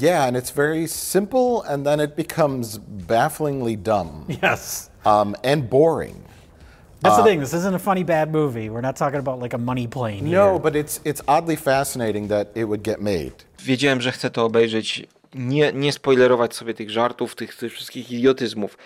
[0.00, 4.90] Yeah, and it's very simple, and then it becomes bafflingly dumb Yes.
[5.04, 6.16] um, and boring.
[7.00, 7.40] That's the uh, thing.
[7.40, 8.70] This isn't a funny bad movie.
[8.70, 10.24] We're not talking about like a money plane.
[10.24, 10.58] No, here.
[10.58, 13.32] but it's it's oddly fascinating that it would get made.
[13.62, 18.78] wiedziałem, że chcę to obejrzeć, nie, nie spoilerować sobie tych żartów, tych, tych wszystkich idiotyzmów,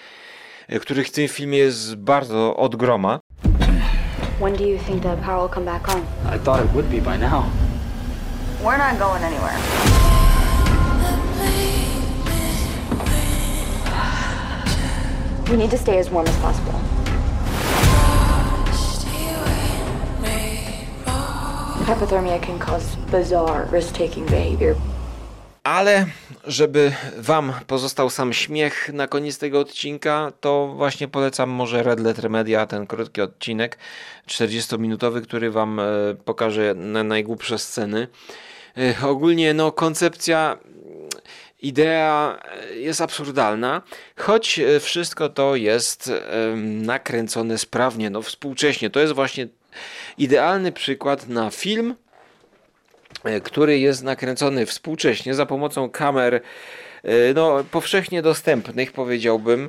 [0.81, 3.21] których w tym filmie jest bardzo od groma.
[4.41, 6.01] When do you think the power will come back on?
[6.37, 7.45] I thought it would be by now.
[8.63, 9.59] We're not going anywhere.
[15.51, 16.92] We need to stay as warm as possible.
[21.87, 24.77] Hypothermia can cause bizarre, risk-taking behavior.
[25.65, 26.07] Ale
[26.47, 32.31] żeby wam pozostał sam śmiech na koniec tego odcinka, to właśnie polecam może Red Letter
[32.31, 33.79] Media, ten krótki odcinek
[34.29, 35.85] 40-minutowy, który wam e,
[36.25, 38.09] pokaże na najgłupsze sceny.
[38.79, 40.59] E, Ogólnie no koncepcja
[41.63, 42.39] idea
[42.71, 43.83] e, jest absurdalna,
[44.17, 46.13] choć wszystko to jest
[46.65, 48.91] nakręcone sprawnie, no współcześnie.
[48.91, 49.49] To jest właśnie
[50.19, 51.95] idealny przykład na film,
[53.25, 56.41] e, który jest nakręcony współcześnie za pomocą kamer e,
[57.35, 59.67] no, powszechnie dostępnych, powiedziałbym.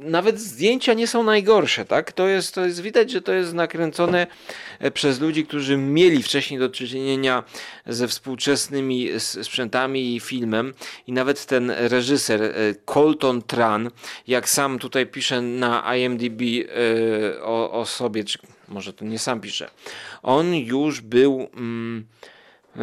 [0.00, 2.12] Nawet zdjęcia nie są najgorsze, tak?
[2.12, 4.26] To jest, to jest widać, że to jest nakręcone
[4.78, 7.44] e, przez ludzi, którzy mieli wcześniej do czynienia
[7.86, 10.74] ze współczesnymi sprzętami i filmem.
[11.06, 12.52] I nawet ten reżyser e,
[12.84, 13.90] Colton Tran,
[14.26, 18.38] jak sam tutaj pisze na IMDb e, o, o sobie, czy
[18.68, 19.70] może to nie sam pisze,
[20.22, 21.48] on już był.
[21.56, 22.06] Mm,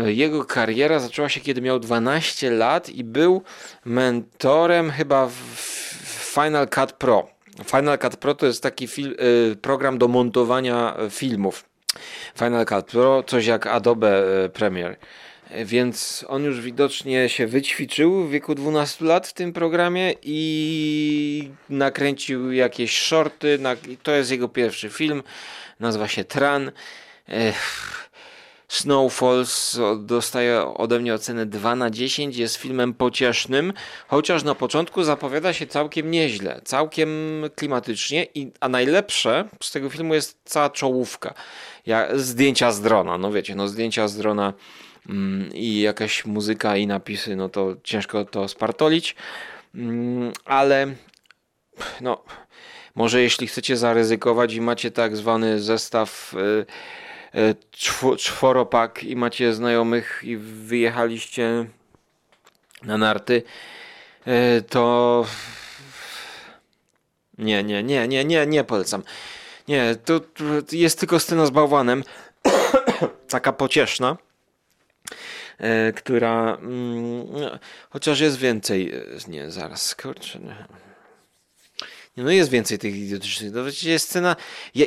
[0.05, 3.41] jego kariera zaczęła się, kiedy miał 12 lat i był
[3.85, 5.96] mentorem chyba w
[6.43, 7.27] Final Cut Pro.
[7.65, 11.65] Final Cut Pro to jest taki y, program do montowania y, filmów.
[12.39, 14.95] Final Cut Pro, coś jak Adobe y, Premiere.
[15.65, 22.51] Więc on już widocznie się wyćwiczył w wieku 12 lat w tym programie i nakręcił
[22.51, 23.59] jakieś shorty.
[24.03, 25.23] To jest jego pierwszy film.
[25.79, 26.71] Nazywa się Tran.
[27.27, 28.06] Ech.
[28.67, 32.37] Snow Falls o- dostaje ode mnie ocenę 2 na 10.
[32.37, 33.73] Jest filmem pociesznym,
[34.07, 37.09] chociaż na początku zapowiada się całkiem nieźle, całkiem
[37.55, 41.33] klimatycznie, i, a najlepsze z tego filmu jest cała czołówka.
[41.85, 44.53] Ja, zdjęcia z drona, no wiecie, no zdjęcia z drona
[45.09, 49.15] mm, i jakaś muzyka i napisy, no to ciężko to spartolić,
[49.75, 50.87] mm, ale
[52.01, 52.23] no,
[52.95, 56.65] może jeśli chcecie zaryzykować i macie tak zwany zestaw y,
[57.71, 61.65] czw czworopak i macie znajomych i wyjechaliście
[62.83, 63.43] na narty,
[64.27, 65.25] y, to
[67.37, 69.03] nie, nie, nie, nie, nie, nie polecam.
[69.67, 70.21] Nie, to,
[70.71, 72.03] jest tylko scena z bałwanem,
[73.29, 74.17] taka pocieszna
[75.57, 77.25] e, która mm,
[77.89, 80.39] chociaż jest więcej, e, nie, zaraz, kurczę,
[82.23, 83.51] no jest więcej tych idiotycznych.
[83.53, 84.35] No, jest scena,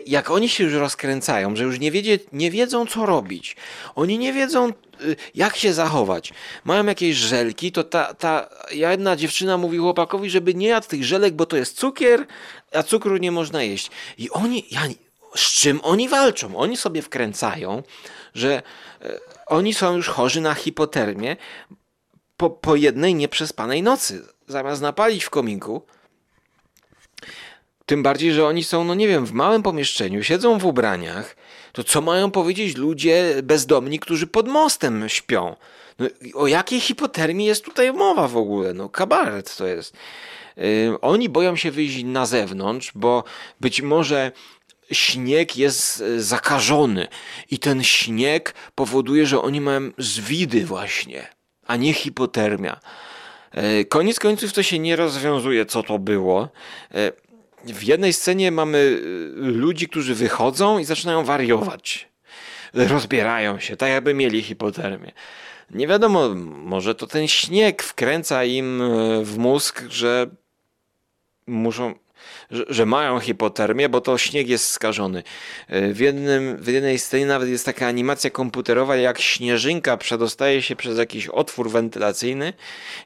[0.07, 3.57] jak oni się już rozkręcają, że już nie, wiedzie, nie wiedzą, co robić.
[3.95, 6.33] Oni nie wiedzą, y, jak się zachować.
[6.64, 11.35] Mają jakieś żelki, to ta, ta jedna dziewczyna mówi chłopakowi, żeby nie jadł tych żelek,
[11.35, 12.26] bo to jest cukier,
[12.72, 13.91] a cukru nie można jeść.
[14.18, 14.81] I oni, ja,
[15.35, 16.57] z czym oni walczą?
[16.57, 17.83] Oni sobie wkręcają,
[18.35, 18.62] że
[19.03, 21.37] e, oni są już chorzy na hipotermię
[22.37, 24.22] po, po jednej nieprzespanej nocy.
[24.49, 25.83] Zamiast napalić w kominku,
[27.91, 31.36] tym bardziej, że oni są, no nie wiem, w małym pomieszczeniu, siedzą w ubraniach,
[31.72, 35.57] to co mają powiedzieć ludzie bezdomni, którzy pod mostem śpią?
[35.99, 38.74] No, o jakiej hipotermii jest tutaj mowa w ogóle?
[38.74, 39.97] No kabaret to jest.
[40.57, 43.24] Yy, oni boją się wyjść na zewnątrz, bo
[43.61, 44.32] być może
[44.93, 47.09] śnieg jest e, zakażony
[47.51, 51.26] i ten śnieg powoduje, że oni mają zwidy właśnie,
[51.66, 52.80] a nie hipotermia.
[53.53, 56.49] E, koniec końców to się nie rozwiązuje, co to było.
[57.64, 59.00] W jednej scenie mamy
[59.36, 62.08] ludzi, którzy wychodzą i zaczynają wariować.
[62.74, 65.12] Rozbierają się, tak jakby mieli hipotermię.
[65.70, 68.82] Nie wiadomo, może to ten śnieg wkręca im
[69.22, 70.26] w mózg, że
[71.46, 71.94] muszą
[72.51, 75.22] że, mają hipotermię, bo to śnieg jest skażony.
[75.68, 80.76] E, w, jednym, w jednej scenie nawet jest taka animacja komputerowa, jak śnieżynka przedostaje się
[80.76, 82.53] przez jakiś otwór wentylacyjny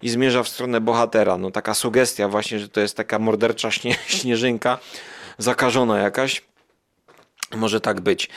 [0.03, 1.39] i zmierza w stronę bohatera.
[1.39, 4.79] No taka sugestia właśnie, że to jest taka mordercza śnie, śnieżynka,
[5.39, 6.43] zakażona jakaś.
[7.57, 8.29] Może tak być.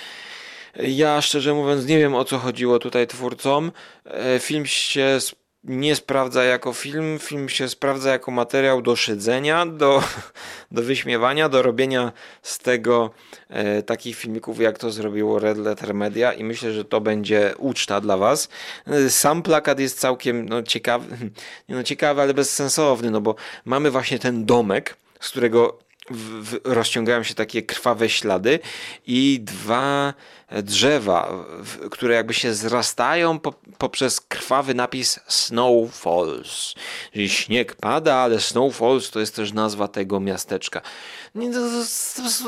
[0.80, 3.72] Ja szczerze mówiąc nie wiem o co chodziło tutaj twórcom.
[4.06, 5.20] E, film się
[5.68, 10.04] nie sprawdza jako film, film się sprawdza jako materiał do szydzenia, do,
[10.72, 12.12] do wyśmiewania, do robienia
[12.42, 13.10] z tego
[13.50, 18.02] e, takich filmików, jak to zrobiło Red Letter Media i myślę, że to będzie uczta
[18.02, 18.50] dla was.
[18.88, 21.18] E, sam plakat jest całkiem no, ciekawy,
[21.70, 27.34] no, ciekawy, ale bezsensowny, no bo mamy właśnie ten domek, z którego w, rozciągają się
[27.34, 28.60] takie krwawe ślady
[29.08, 30.14] i dwa
[30.52, 31.46] drzewa,
[31.92, 36.74] które jakby się zrastają po, poprzez krwawy napis Snow Falls.
[37.14, 40.82] Czyli śnieg pada, ale Snow Falls to jest też nazwa tego miasteczka.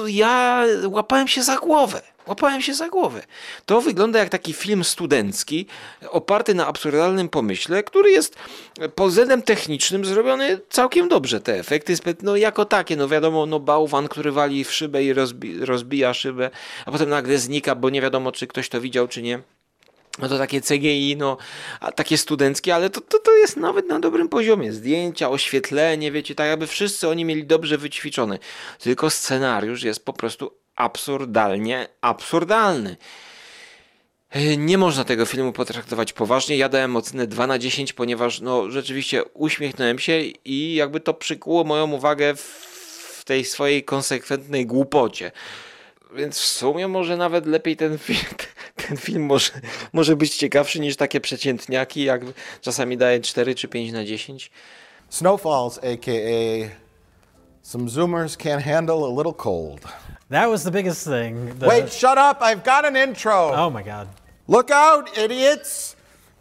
[0.07, 2.01] Ja łapałem się za głowę.
[2.30, 3.23] Łapałem się za głowę.
[3.65, 5.65] To wygląda jak taki film studencki,
[6.09, 8.36] oparty na absurdalnym pomyśle, który jest
[8.95, 11.41] pod względem technicznym zrobiony całkiem dobrze.
[11.41, 15.65] Te efekty, no jako takie, no wiadomo, no bałwan, który wali w szybę i rozbi
[15.65, 16.49] rozbija szybę,
[16.86, 19.39] a potem nagle znika, bo nie wiadomo, czy ktoś to widział, czy nie.
[20.19, 21.38] No to takie CGI, no,
[21.80, 24.73] a takie studenckie, ale to, to, to jest nawet na dobrym poziomie.
[24.73, 28.39] Zdjęcia, oświetlenie, wiecie, tak jakby wszyscy oni mieli dobrze wyćwiczone.
[28.80, 32.97] Tylko scenariusz jest po prostu absurdalnie absurdalny.
[34.30, 36.57] E, nie można tego filmu potraktować poważnie.
[36.57, 41.63] Ja dałem ocenę 2 na 10, ponieważ no, rzeczywiście uśmiechnąłem się i jakby to przykuło
[41.63, 45.32] moją uwagę w tej swojej konsekwentnej głupocie.
[46.15, 48.19] Więc w sumie może nawet lepiej ten film,
[48.88, 49.51] ten film może,
[49.93, 52.21] może być ciekawszy niż takie przeciętniaki, jak
[52.61, 54.51] czasami daje 4 czy 5 na 10.
[55.09, 56.11] Snowfalls, aka
[57.70, 59.82] some Zoomers can't handle a little cold.
[60.30, 61.53] That was the biggest thing.
[61.59, 61.67] The...
[61.67, 62.41] Wait, shut up.
[62.41, 63.53] I've got an intro.
[63.53, 64.09] Oh my God.
[64.47, 65.95] Look out, idiots.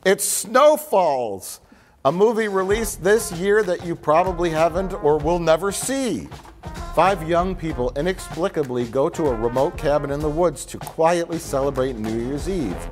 [0.07, 1.61] It's Snowfalls,
[2.07, 6.29] a movie released this year that you probably haven't or will never see.
[6.95, 11.97] Five young people inexplicably go to a remote cabin in the woods to quietly celebrate
[11.97, 12.89] New Year's Eve.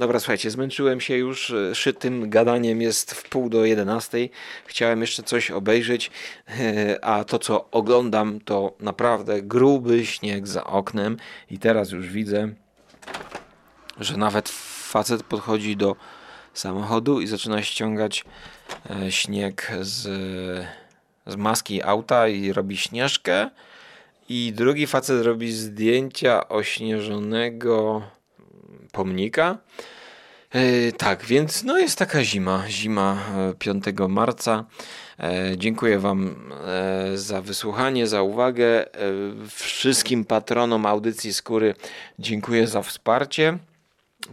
[0.00, 4.30] Dobra, słuchajcie, zmęczyłem się już e, szytym gadaniem, jest w pół do jedenastej.
[4.66, 6.10] Chciałem jeszcze coś obejrzeć,
[6.48, 11.16] e, a to co oglądam to naprawdę gruby śnieg za oknem
[11.50, 12.48] i teraz już widzę,
[13.98, 14.48] że nawet
[14.88, 15.96] facet podchodzi do
[16.54, 18.24] samochodu i zaczyna ściągać
[18.90, 20.02] e, śnieg z,
[21.26, 23.50] z maski auta i robi śnieżkę
[24.28, 28.02] i drugi facet robi zdjęcia ośnieżonego
[28.92, 29.58] pomnika.
[30.50, 33.18] E, tak, więc no jest taka zima, zima
[33.58, 34.64] 5 e, marca.
[35.18, 36.52] E, dziękuję Wam
[37.14, 38.86] za wysłuchanie, za uwagę.
[39.50, 41.74] Wszystkim patronom audycji Skóry
[42.18, 43.58] dziękuję za wsparcie.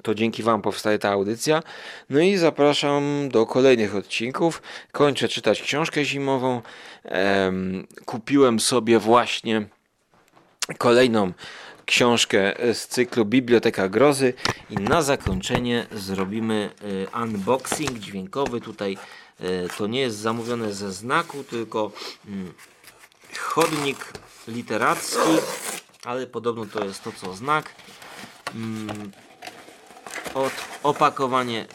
[0.01, 1.63] To dzięki Wam powstaje ta audycja.
[2.09, 4.61] No i zapraszam do kolejnych odcinków.
[4.91, 6.61] Kończę czytać książkę zimową.
[7.03, 9.65] Em, kupiłem sobie właśnie
[10.77, 11.31] kolejną
[11.87, 14.33] książkę z cyklu Biblioteka Grozy
[14.69, 18.61] i na zakończenie zrobimy y, unboxing dźwiękowy.
[18.61, 18.97] Tutaj
[19.41, 21.91] y, to nie jest zamówione ze znaku, tylko
[22.27, 22.53] mm,
[23.39, 24.13] chodnik
[24.47, 25.29] literacki,
[26.03, 27.75] ale podobno to jest to co znak.
[28.55, 29.11] Mm,
[30.33, 31.65] Od opakowanie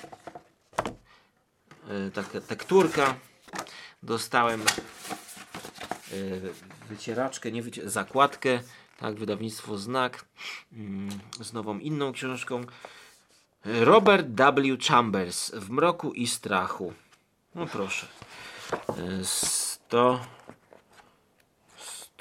[2.08, 3.14] y, taka tekturka.
[4.02, 4.62] Dostałem
[6.88, 8.60] wycieraczkę, nie wycier- zakładkę,
[8.98, 10.24] tak, wydawnictwo Znak
[10.72, 11.08] mm,
[11.40, 12.64] z nową inną książką.
[13.64, 14.78] Robert W.
[14.88, 16.92] Chambers w mroku i strachu.
[17.54, 18.06] No proszę.
[18.98, 20.20] Y, 100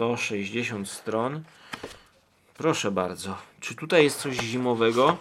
[0.02, 1.44] 160 stron.
[2.58, 3.38] Proszę bardzo.
[3.60, 5.18] Czy tutaj jest coś zimowego?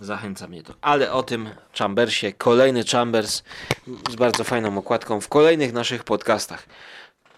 [0.00, 0.74] Zachęca mnie to.
[0.80, 3.42] Ale o tym Chambersie, kolejny Chambers
[4.10, 6.66] z bardzo fajną okładką w kolejnych naszych podcastach.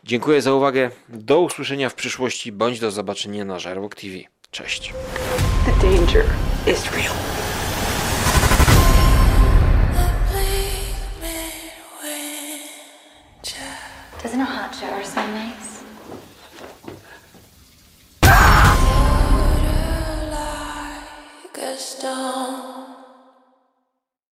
[0.07, 0.91] Dziękuję za uwagę.
[1.09, 4.15] Do usłyszenia w przyszłości bądź do zobaczenia na Żarłok TV.
[4.51, 4.93] Cześć.
[5.65, 6.25] The danger
[6.67, 7.15] is real.
[14.23, 15.05] Doesn't a hot shower
[15.35, 15.77] nice?
[21.79, 22.86] stone